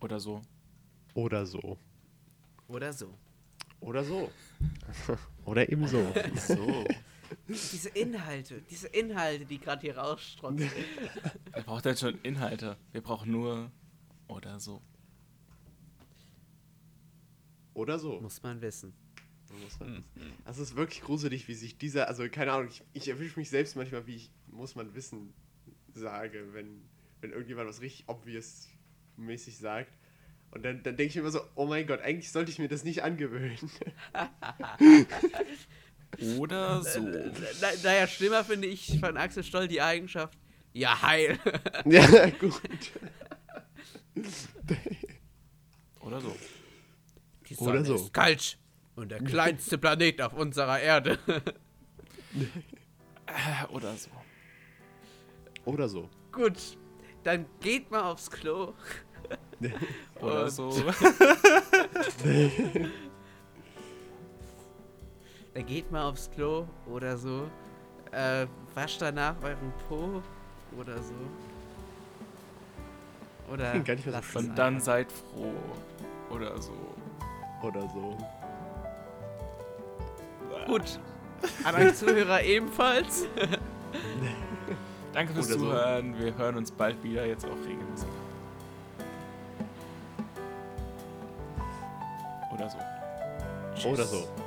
[0.00, 0.40] Oder so.
[1.14, 1.78] Oder so.
[2.68, 3.12] Oder so.
[3.80, 4.30] Oder so.
[5.44, 6.12] Oder eben so.
[6.46, 6.84] So.
[7.48, 10.70] Diese Inhalte, diese Inhalte, die gerade hier rausstrotzen.
[11.52, 12.76] Wer braucht denn schon Inhalte?
[12.92, 13.70] Wir brauchen nur
[14.28, 14.82] oder so.
[17.74, 18.20] Oder so.
[18.20, 18.94] Muss man wissen.
[19.62, 20.32] Muss man wissen.
[20.44, 23.50] Also es ist wirklich gruselig, wie sich dieser, also keine Ahnung, ich, ich erwische mich
[23.50, 25.34] selbst manchmal, wie ich muss man wissen
[25.94, 26.82] sage, wenn,
[27.20, 28.68] wenn irgendjemand was richtig obvious
[29.16, 29.92] mäßig sagt.
[30.50, 32.68] Und dann, dann denke ich mir immer so, oh mein Gott, eigentlich sollte ich mir
[32.68, 33.58] das nicht angewöhnen.
[36.38, 37.00] Oder so.
[37.00, 40.38] Na, naja, schlimmer finde ich von Axel Stoll die Eigenschaft,
[40.72, 41.38] ja, heil.
[41.86, 42.60] ja, gut.
[46.00, 46.36] Oder so.
[47.48, 47.94] Die Oder so.
[47.94, 48.58] ist kalt
[48.94, 51.18] und der kleinste Planet auf unserer Erde.
[53.26, 54.10] Äh, Oder so.
[55.64, 56.10] Oder so.
[56.32, 56.76] Gut,
[57.24, 58.74] dann geht mal aufs Klo.
[60.20, 60.70] Oder so.
[65.56, 67.48] Dann geht mal aufs Klo oder so.
[68.12, 70.22] Äh, wascht danach euren Po
[70.78, 71.14] oder so.
[73.50, 74.38] Oder gar nicht mehr so.
[74.38, 75.54] Und dann seid froh.
[76.28, 76.74] Oder so.
[77.62, 78.18] Oder so.
[80.66, 81.00] Gut.
[81.64, 83.26] An euch Zuhörer ebenfalls.
[85.14, 85.64] Danke fürs Oder so.
[85.70, 86.18] Zuhören.
[86.18, 88.08] Wir hören uns bald wieder, jetzt auch regelmäßig.
[92.52, 93.88] Oder so.
[93.88, 94.45] Oder so.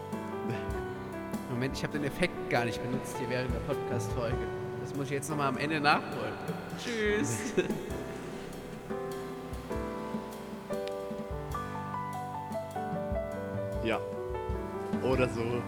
[1.49, 4.37] Moment, ich habe den Effekt gar nicht benutzt hier während der Podcast-Folge.
[4.81, 6.33] Das muss ich jetzt nochmal am Ende nachholen.
[6.77, 7.53] Tschüss.
[13.83, 13.99] Ja.
[15.03, 15.61] Oder so.